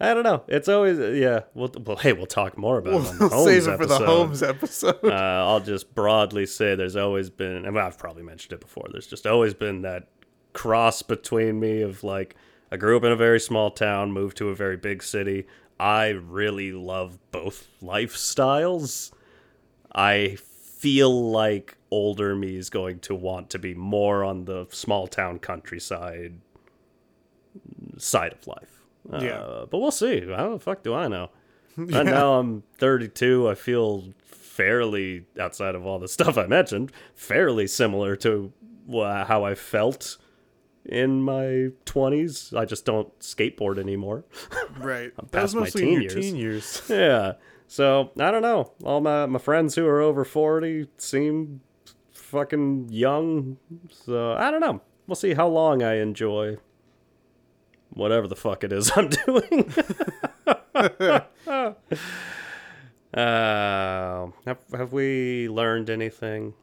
[0.00, 0.42] I don't know.
[0.48, 1.40] It's always yeah.
[1.54, 3.98] We'll, well hey, we'll talk more about it on the We'll save it for the
[3.98, 4.98] homes episode.
[5.04, 9.06] uh, I'll just broadly say there's always been, and I've probably mentioned it before, there's
[9.06, 10.08] just always been that
[10.54, 12.34] cross between me of like,
[12.72, 15.46] I grew up in a very small town, moved to a very big city.
[15.78, 19.12] I really love both lifestyles.
[19.94, 25.06] I feel like older me is going to want to be more on the small
[25.06, 26.40] town countryside
[27.98, 28.82] side of life.
[29.12, 29.40] Yeah.
[29.40, 30.26] Uh, but we'll see.
[30.28, 31.30] How the fuck do I know?
[31.76, 33.48] Right now I'm 32.
[33.48, 38.52] I feel fairly, outside of all the stuff I mentioned, fairly similar to
[38.88, 40.16] how I felt
[40.84, 42.56] in my 20s.
[42.56, 44.24] I just don't skateboard anymore.
[44.78, 45.12] right.
[45.16, 46.14] Was past my mostly teen years.
[46.14, 46.82] teen years.
[46.88, 47.32] yeah.
[47.66, 48.72] So I don't know.
[48.84, 51.60] All my, my friends who are over 40 seem
[52.12, 53.56] fucking young.
[53.90, 54.80] So I don't know.
[55.06, 56.58] We'll see how long I enjoy
[57.90, 59.72] whatever the fuck it is I'm doing.
[63.14, 66.54] uh, have, have we learned anything?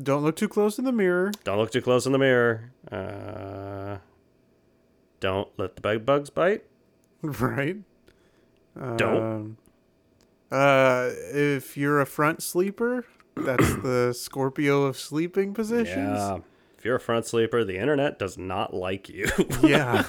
[0.00, 1.30] Don't look too close in the mirror.
[1.44, 2.70] Don't look too close in the mirror.
[2.90, 3.98] Uh,
[5.20, 6.64] don't let the bug bugs bite.
[7.22, 7.76] Right.
[8.96, 9.22] Don't.
[9.22, 9.56] Um,
[10.52, 16.18] uh, if you're a front sleeper, that's the Scorpio of sleeping positions.
[16.18, 16.38] Yeah.
[16.78, 19.26] If you're a front sleeper, the internet does not like you.
[19.64, 20.04] Yeah.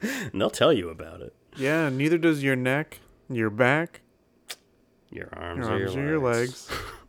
[0.00, 1.34] and they'll tell you about it.
[1.56, 4.02] Yeah, neither does your neck, your back,
[5.10, 6.70] Your arms, your or your arms, or your legs.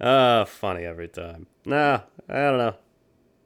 [0.00, 1.46] Ah, funny every time.
[1.64, 2.74] Nah, I don't know.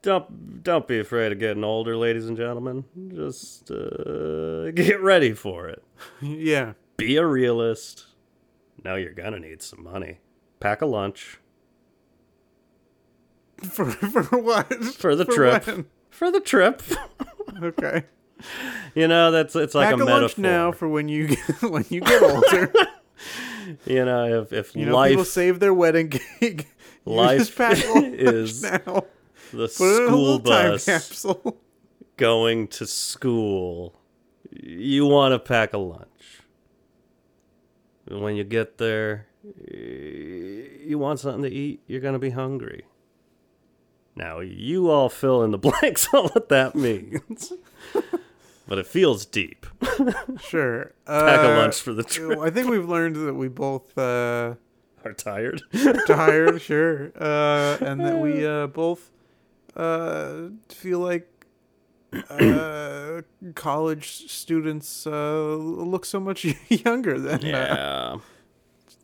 [0.03, 2.85] Don't don't be afraid of getting older, ladies and gentlemen.
[3.15, 5.83] Just uh, get ready for it.
[6.21, 6.73] yeah.
[6.97, 8.07] Be a realist.
[8.85, 10.19] Now you're gonna need some money.
[10.61, 11.39] Pack a lunch
[13.63, 14.73] For for what?
[14.95, 15.67] for the trip.
[15.67, 15.87] when?
[16.11, 16.83] For the trip.
[17.63, 18.05] Okay.
[18.95, 20.21] you know that's it's like Pack a a, metaphor.
[20.21, 22.73] lunch now for when you get when you get older.
[23.87, 26.69] You know if if You know, life people save their wedding cake.
[27.05, 29.05] Life is now.
[29.53, 31.27] the Put it in a school bus
[32.17, 33.99] going to school,
[34.53, 36.43] you want to pack a lunch.
[38.07, 39.27] And when you get there,
[39.67, 42.85] you want something to eat, you're going to be hungry.
[44.15, 47.53] Now, you all fill in the blanks on what that means.
[48.73, 49.67] But it feels deep.
[50.41, 50.93] Sure.
[51.05, 52.39] Pack a Uh, lunch for the trip.
[52.39, 54.55] I think we've learned that we both uh,
[55.05, 55.61] Are tired?
[56.07, 59.11] tired, sure, uh, and that we uh, both
[59.77, 61.29] uh, feel like
[62.31, 63.21] uh,
[63.55, 65.55] college students uh,
[65.93, 68.17] look so much younger than uh, yeah.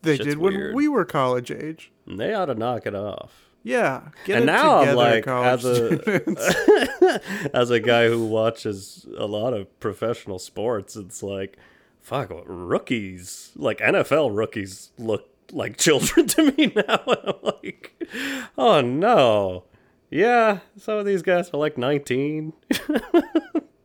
[0.00, 0.74] they Shit's did when weird.
[0.74, 1.92] we were college age.
[2.06, 3.47] They ought to knock it off.
[3.68, 7.20] Yeah, get And it now I'm together, like, college as a-
[7.54, 11.58] as a guy who watches a lot of professional sports, it's like,
[12.00, 17.02] fuck, what rookies, like NFL rookies, look like children to me now.
[17.06, 18.02] And I'm like,
[18.56, 19.64] oh no.
[20.10, 22.54] Yeah, some of these guys are like 19.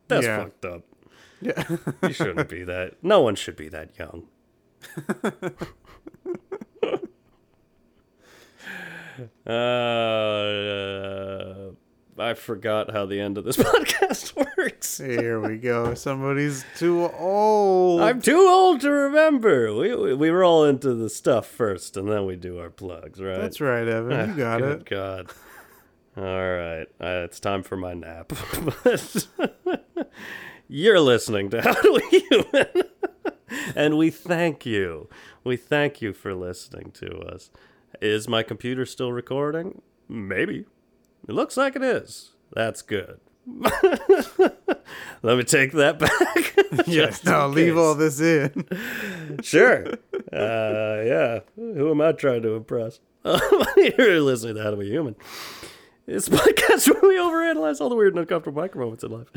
[0.08, 0.44] That's Yeah.
[0.44, 0.84] fucked up.
[1.42, 1.64] yeah.
[2.04, 2.94] You shouldn't be that.
[3.04, 4.28] No one should be that young.
[9.48, 9.52] uh,
[12.18, 14.98] I forgot how the end of this podcast works.
[14.98, 15.94] Here we go.
[15.94, 18.02] Somebody's too old.
[18.02, 19.74] I'm too old to remember.
[19.76, 23.40] We, we we roll into the stuff first, and then we do our plugs, right?
[23.40, 24.32] That's right, Evan.
[24.32, 24.86] You got Good it.
[24.86, 25.32] God.
[26.16, 28.34] All right, uh, it's time for my nap.
[30.68, 32.68] You're listening to How Do We Human,
[33.76, 35.10] and we thank you.
[35.44, 37.50] We thank you for listening to us.
[38.02, 39.82] Is my computer still recording?
[40.10, 40.66] Maybe.
[41.28, 42.32] It looks like it is.
[42.54, 43.20] That's good.
[45.22, 46.56] Let me take that back.
[46.88, 47.24] Yes.
[47.24, 48.68] Now leave all this in.
[49.44, 49.86] Sure.
[50.32, 51.40] Uh, yeah.
[51.56, 53.00] Who am I trying to impress?
[53.24, 55.16] You're listening to How Do We Human.
[56.06, 59.28] It's podcast where we overanalyze all the weird and uncomfortable micro moments in life.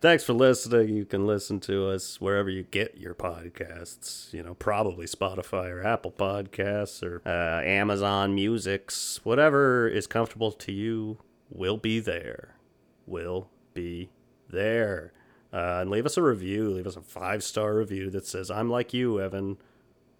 [0.00, 0.96] Thanks for listening.
[0.96, 4.32] You can listen to us wherever you get your podcasts.
[4.32, 9.20] You know, probably Spotify or Apple Podcasts or uh, Amazon Musics.
[9.22, 11.18] Whatever is comfortable to you
[11.50, 12.56] will be there.
[13.06, 14.08] Will be
[14.48, 15.12] there.
[15.52, 16.70] Uh, and leave us a review.
[16.70, 19.58] Leave us a five star review that says, I'm like you, Evan.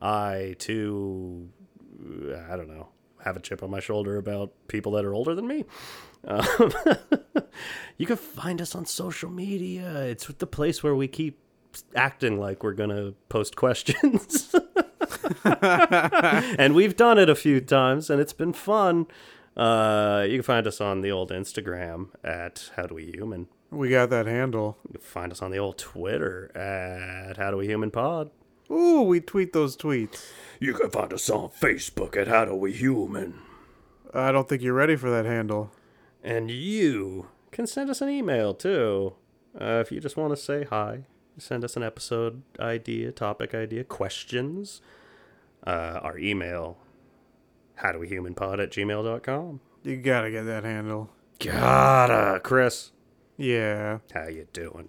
[0.02, 1.48] I, too,
[2.46, 2.88] I don't know,
[3.24, 5.64] have a chip on my shoulder about people that are older than me.
[6.26, 6.72] Um,
[7.96, 10.02] you can find us on social media.
[10.02, 11.38] It's the place where we keep
[11.94, 14.54] acting like we're going to post questions.
[15.44, 19.06] and we've done it a few times, and it's been fun.
[19.56, 23.48] Uh, you can find us on the old Instagram at How Do We Human.
[23.70, 24.78] We got that handle.
[24.88, 28.30] You can find us on the old Twitter at How Do We Human Pod.
[28.70, 30.26] Ooh, we tweet those tweets.
[30.60, 33.40] You can find us on Facebook at How Do We Human.
[34.12, 35.70] I don't think you're ready for that handle.
[36.22, 39.14] And you can send us an email too.
[39.60, 41.04] Uh, if you just want to say hi,
[41.38, 44.80] send us an episode idea, topic idea, questions.
[45.66, 46.78] Uh, our email,
[47.76, 49.60] how do we howdowehumanpod at gmail.com.
[49.82, 51.10] You gotta get that handle.
[51.38, 52.92] Gotta, Chris.
[53.36, 53.98] Yeah.
[54.12, 54.88] How you doing?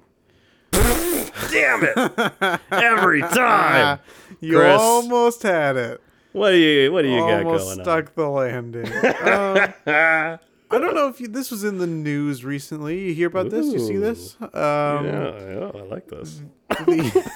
[1.51, 2.59] Damn it!
[2.71, 3.99] Every time.
[4.41, 4.79] You Chris.
[4.81, 6.01] almost had it.
[6.33, 8.85] What do you What do you got almost going stuck the landing.
[9.85, 10.39] Um.
[10.71, 12.99] I don't know if you, this was in the news recently.
[13.07, 13.67] You hear about this?
[13.67, 14.35] You see this?
[14.41, 16.41] Um, yeah, yeah, I like this.
[16.69, 17.31] the-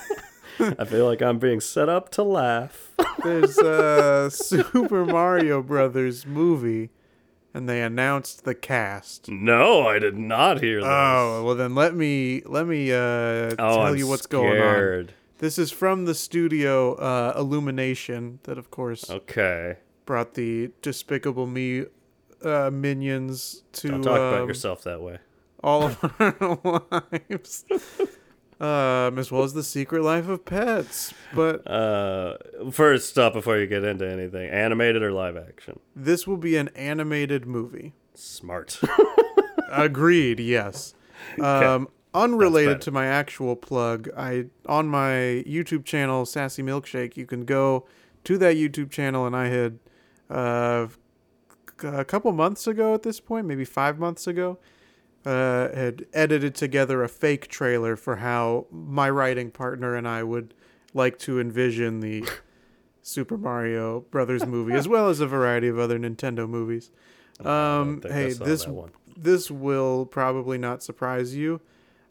[0.80, 2.92] I feel like I'm being set up to laugh.
[3.24, 6.90] there's a Super Mario Brothers movie,
[7.60, 9.28] and they announced the cast.
[9.30, 10.88] No, I did not hear this.
[10.90, 15.10] Oh well, then let me let me uh, Oh, tell I'm you what's going on.
[15.40, 19.76] This is from the studio uh, Illumination, that of course Okay.
[20.06, 21.84] brought the Despicable Me
[22.44, 25.18] uh, minions to Don't talk about um, yourself that way.
[25.62, 27.66] all of our lives.
[28.60, 32.36] Um, as well as the Secret Life of Pets, but Uh,
[32.72, 34.50] first stop before you get into anything.
[34.50, 35.80] Animated or live action?
[35.96, 37.94] this will be an animated movie.
[38.14, 38.80] Smart.
[39.72, 40.40] Agreed.
[40.42, 40.94] Yes.
[41.40, 47.46] Um, unrelated to my actual plug, I on my YouTube channel, Sassy Milkshake, you can
[47.46, 47.86] go
[48.26, 49.80] to that YouTube channel, and I had
[50.30, 50.88] uh,
[51.84, 54.58] a couple months ago at this point, maybe five months ago,
[55.26, 60.54] uh, had edited together a fake trailer for how my writing partner and I would
[60.94, 62.28] like to envision the
[63.02, 66.92] Super Mario Brothers movie, as well as a variety of other Nintendo movies.
[67.44, 68.66] Um, hey, this
[69.18, 71.62] this will probably not surprise you.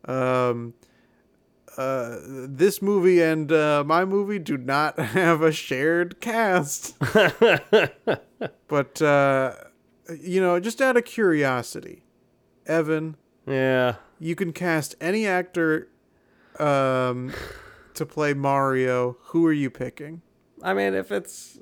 [0.05, 0.75] Um,
[1.77, 6.99] uh, this movie and uh, my movie do not have a shared cast.
[8.69, 9.55] but uh,
[10.21, 12.03] you know, just out of curiosity,
[12.69, 13.17] Evan,
[13.47, 13.97] Yeah.
[14.21, 15.89] you can cast any actor
[16.59, 17.33] um,
[17.95, 19.17] to play Mario.
[19.27, 20.23] Who are you picking?
[20.63, 21.59] I mean, if it's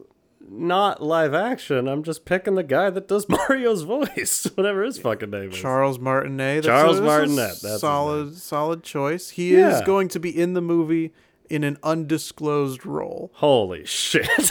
[0.48, 5.30] not live action, I'm just picking the guy that does Mario's voice, whatever his fucking
[5.30, 5.58] name is.
[5.58, 6.64] Charles Martinet.
[6.64, 9.30] That's Charles a, Martinet, that's solid, solid choice.
[9.30, 11.12] He is going to be in the movie
[11.50, 13.30] in an undisclosed role.
[13.34, 14.28] Holy shit.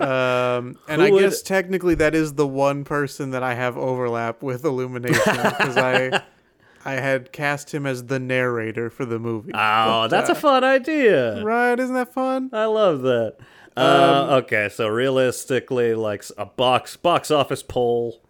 [0.00, 3.76] Um, and Who I would- guess technically that is the one person that I have
[3.76, 6.22] overlap with Illumination because I,
[6.84, 9.52] I had cast him as the narrator for the movie.
[9.52, 11.42] oh, But, that's uh, a fun idea.
[11.44, 11.78] right.
[11.78, 12.48] Isn't that fun?
[12.52, 13.36] I love that.
[13.76, 18.20] Um, Uh, okay, so realistically, like a box box office poll.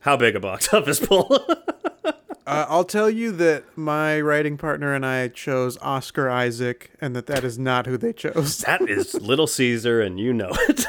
[0.00, 1.38] How big a box office poll?
[2.48, 7.26] Uh, I'll tell you that my writing partner and I chose Oscar Isaac, and that
[7.26, 8.58] that is not who they chose.
[8.66, 10.86] that is Little Caesar, and you know it.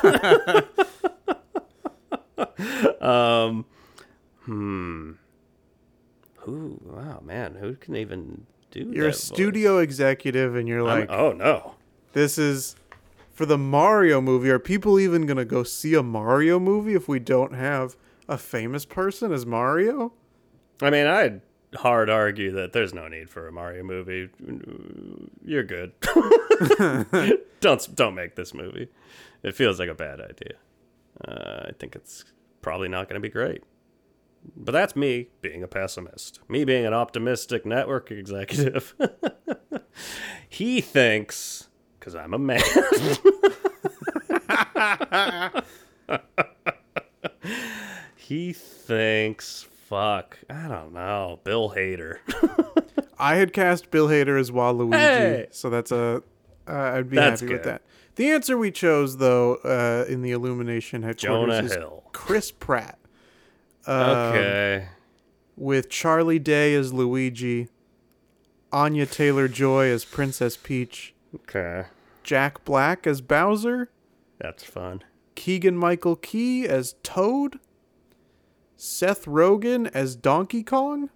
[3.02, 3.66] um,
[4.46, 5.12] hmm.
[6.38, 6.80] Who?
[6.82, 11.34] Wow, man, who can even do You're a studio executive, and you're like, I'm- oh
[11.34, 11.76] no.
[12.14, 12.78] this is
[13.34, 14.50] for the Mario movie.
[14.50, 17.98] Are people even gonna go see a Mario movie if we don't have
[18.30, 20.14] a famous person as Mario?
[20.82, 21.42] I mean, I'd
[21.76, 24.30] hard argue that there's no need for a Mario movie.
[25.44, 25.94] You're good.
[27.60, 28.90] don't don't make this movie.
[29.44, 30.56] It feels like a bad idea.
[31.26, 32.26] Uh, I think it's
[32.62, 33.64] probably not going to be great.
[34.56, 36.40] But that's me being a pessimist.
[36.48, 38.96] Me being an optimistic network executive.
[40.50, 41.68] he thinks
[42.00, 42.62] because I'm a man.
[48.16, 50.38] he thinks fuck.
[50.50, 51.40] I don't know.
[51.44, 52.20] Bill Hader.
[53.20, 55.48] I had cast Bill Hader as Waluigi, Hey!
[55.52, 56.24] so that's a.
[56.68, 57.72] Uh, I'd be That's happy with good.
[57.74, 57.82] that.
[58.16, 62.04] The answer we chose, though, uh, in the Illumination headquarters Jonah is Hill.
[62.14, 63.00] Chris Pratt.
[63.88, 64.88] Um, Okay.
[65.58, 67.70] with Charlie Day as Luigi,
[68.72, 71.86] Anya Taylor Joy as Princess Peach, Okay.
[72.24, 73.90] Jack Black as Bowser,
[74.38, 75.04] That's fun.
[75.36, 77.60] Keegan Michael Key as Toad,
[78.82, 81.10] Seth Rogen as Donkey Kong,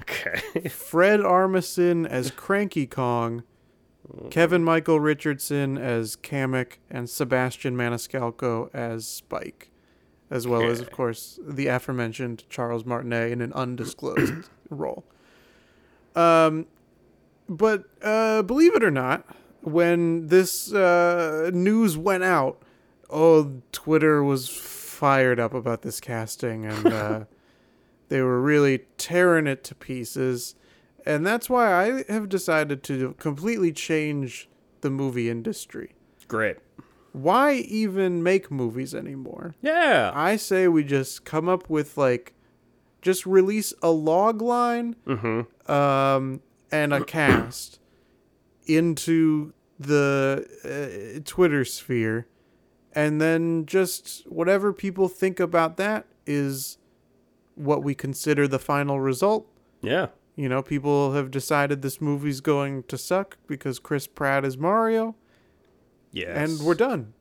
[0.00, 0.68] Okay.
[0.68, 3.42] Fred Armisen as Cranky Kong,
[4.30, 9.70] Kevin Michael Richardson as Kamek, and Sebastian Maniscalco as Spike,
[10.30, 15.04] as well as, of course, the aforementioned Charles Martinet in an undisclosed role.
[16.14, 16.66] Um,
[17.48, 19.24] but uh, believe it or not,
[19.62, 22.62] when this uh, news went out,
[23.10, 24.48] oh, Twitter was
[24.98, 27.24] fired up about this casting, and uh,
[28.08, 30.56] they were really tearing it to pieces.
[31.06, 34.48] And that's why I have decided to completely change
[34.80, 35.94] the movie industry.
[36.26, 36.56] Great.
[37.12, 39.54] Why even make movies anymore?
[39.62, 40.10] Yeah.
[40.14, 42.34] I say we just come up with like
[43.00, 45.70] just release a log line Mm-hmm.
[45.72, 47.78] um, and a cast
[48.66, 52.26] into the uh, Twitter sphere,
[52.94, 56.78] and then just whatever people think about that is
[57.54, 59.46] what we consider the final result.
[59.82, 60.08] Yeah.
[60.36, 65.16] You know, people have decided this movie's going to suck because Chris Pratt is Mario,
[66.12, 66.28] Yes.
[66.36, 67.12] and we're done.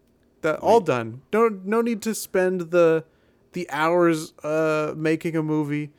[0.41, 1.21] That all done.
[1.33, 3.05] No, no need to spend the
[3.53, 5.91] the hours uh, making a movie.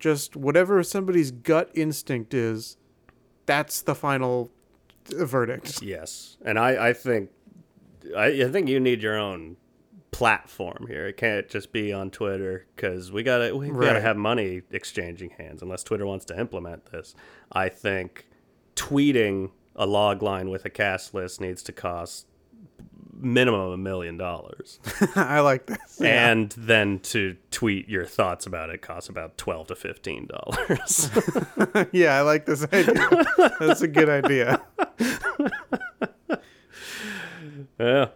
[0.00, 2.76] Just whatever somebody's gut instinct is,
[3.46, 4.50] that's the final
[5.06, 5.80] verdict.
[5.82, 6.36] Yes.
[6.44, 7.30] And I, I think
[8.16, 9.56] I, I think you need your own
[10.10, 11.06] platform here.
[11.06, 15.62] It can't just be on Twitter because we gotta we gotta have money exchanging hands
[15.62, 17.14] unless Twitter wants to implement this.
[17.52, 18.26] I think
[18.74, 22.26] tweeting a log line with a cast list needs to cost
[23.12, 24.80] minimum a million dollars.
[25.16, 26.00] I like this.
[26.00, 31.10] And then to tweet your thoughts about it costs about twelve to fifteen dollars.
[31.92, 33.26] yeah, I like this idea.
[33.60, 34.62] That's a good idea.
[37.78, 38.08] yeah.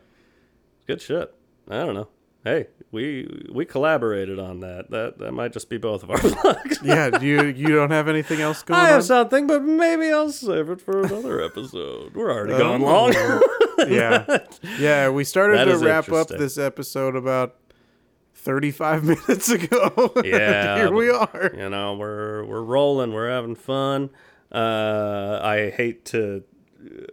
[0.86, 1.34] Good shit.
[1.68, 2.08] I don't know.
[2.42, 4.90] Hey, we we collaborated on that.
[4.90, 6.78] That that might just be both of our plugs.
[6.82, 8.88] yeah, you you don't have anything else going I on?
[8.90, 12.14] have something, but maybe I'll save it for another episode.
[12.14, 13.12] We're already going long.
[13.88, 14.38] yeah,
[14.78, 15.10] yeah.
[15.10, 17.56] We started That to wrap up this episode about
[18.34, 20.10] thirty-five minutes ago.
[20.24, 21.50] Yeah, here we are.
[21.54, 24.08] you know, we're we're rolling, we're having fun.
[24.50, 26.42] Uh, I hate to
[26.82, 27.04] uh,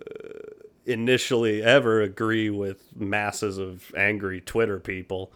[0.88, 5.32] initially ever agree with masses of angry Twitter people,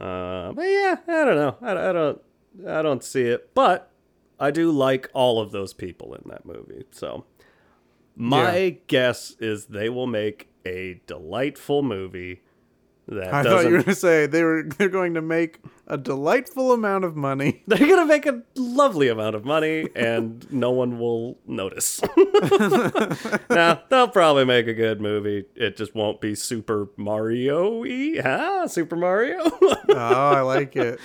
[0.00, 1.56] uh, but yeah, I don't know.
[1.62, 2.22] I, I don't
[2.68, 3.90] I don't see it, but
[4.38, 6.84] I do like all of those people in that movie.
[6.92, 7.24] So
[8.14, 8.70] my Yeah.
[8.86, 12.42] guess is they will make a delightful movie
[13.10, 15.58] that I thought you were going to say they were they're going to make
[15.90, 17.62] a delightful amount of money.
[17.66, 22.00] They're gonna make a lovely amount of money, and no one will notice.
[23.50, 25.46] now they'll probably make a good movie.
[25.56, 28.68] It just won't be Super Mario-y, huh?
[28.68, 31.00] Super Mario, oh, I like it.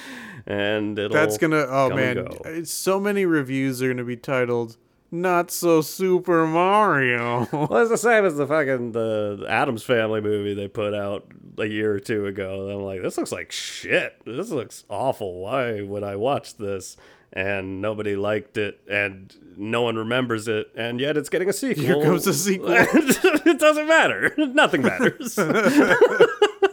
[0.46, 1.16] and it'll.
[1.16, 1.66] That's gonna.
[1.68, 2.64] Oh man, go.
[2.64, 4.78] so many reviews are gonna be titled
[5.12, 10.54] "Not So Super Mario." Well, it's the same as the fucking the Addams Family movie
[10.54, 11.26] they put out
[11.58, 12.70] a year or two ago.
[12.70, 14.22] I'm like, this looks like shit.
[14.26, 15.40] This looks awful.
[15.40, 16.98] Why would I watch this?
[17.34, 21.84] And nobody liked it, and no one remembers it, and yet it's getting a sequel.
[21.84, 22.70] Here comes a sequel.
[22.72, 24.34] it doesn't matter.
[24.38, 25.36] Nothing matters.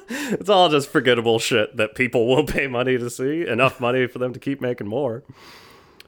[0.09, 4.21] it's all just forgettable shit that people will pay money to see, enough money for
[4.21, 5.25] them to keep making more.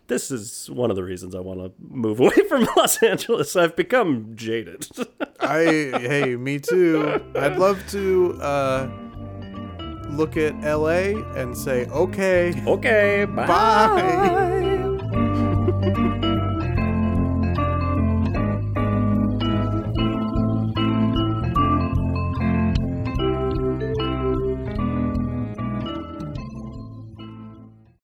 [0.06, 3.56] This is one of the reasons I want to move away from Los Angeles.
[3.56, 4.86] I've become jaded.
[5.40, 7.20] I hey, me too.
[7.34, 8.88] I'd love to uh,
[10.10, 11.14] look at L.A.
[11.36, 13.46] and say, okay, okay, bye.
[13.46, 14.66] Bye.
[15.90, 16.20] bye.